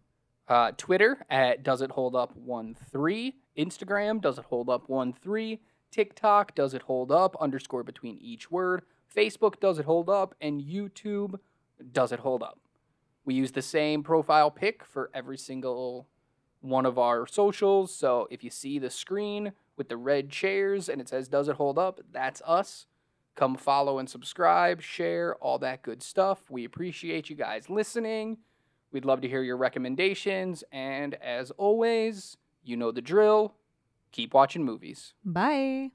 Uh, 0.46 0.72
Twitter 0.76 1.24
at 1.28 1.62
Does 1.62 1.82
It 1.82 1.90
Hold 1.90 2.16
Up 2.16 2.36
One 2.36 2.74
Three. 2.90 3.36
Instagram 3.56 4.20
Does 4.20 4.38
It 4.38 4.44
Hold 4.46 4.70
Up 4.70 4.88
One 4.88 5.12
Three. 5.12 5.60
TikTok 5.90 6.54
Does 6.54 6.74
It 6.74 6.82
Hold 6.82 7.10
Up 7.10 7.36
underscore 7.40 7.82
between 7.82 8.18
each 8.18 8.50
word. 8.50 8.82
Facebook 9.14 9.60
Does 9.60 9.78
It 9.78 9.84
Hold 9.84 10.08
Up 10.08 10.34
and 10.40 10.62
YouTube 10.62 11.38
Does 11.92 12.12
It 12.12 12.20
Hold 12.20 12.42
Up. 12.42 12.58
We 13.28 13.34
use 13.34 13.52
the 13.52 13.60
same 13.60 14.02
profile 14.02 14.50
pic 14.50 14.82
for 14.82 15.10
every 15.12 15.36
single 15.36 16.08
one 16.62 16.86
of 16.86 16.98
our 16.98 17.26
socials. 17.26 17.94
So 17.94 18.26
if 18.30 18.42
you 18.42 18.48
see 18.48 18.78
the 18.78 18.88
screen 18.88 19.52
with 19.76 19.90
the 19.90 19.98
red 19.98 20.30
chairs 20.30 20.88
and 20.88 20.98
it 20.98 21.10
says, 21.10 21.28
Does 21.28 21.46
it 21.46 21.56
hold 21.56 21.78
up? 21.78 22.00
That's 22.10 22.40
us. 22.46 22.86
Come 23.34 23.56
follow 23.56 23.98
and 23.98 24.08
subscribe, 24.08 24.80
share, 24.80 25.34
all 25.42 25.58
that 25.58 25.82
good 25.82 26.02
stuff. 26.02 26.50
We 26.50 26.64
appreciate 26.64 27.28
you 27.28 27.36
guys 27.36 27.68
listening. 27.68 28.38
We'd 28.92 29.04
love 29.04 29.20
to 29.20 29.28
hear 29.28 29.42
your 29.42 29.58
recommendations. 29.58 30.64
And 30.72 31.12
as 31.16 31.50
always, 31.50 32.38
you 32.64 32.78
know 32.78 32.92
the 32.92 33.02
drill. 33.02 33.56
Keep 34.10 34.32
watching 34.32 34.64
movies. 34.64 35.12
Bye. 35.22 35.90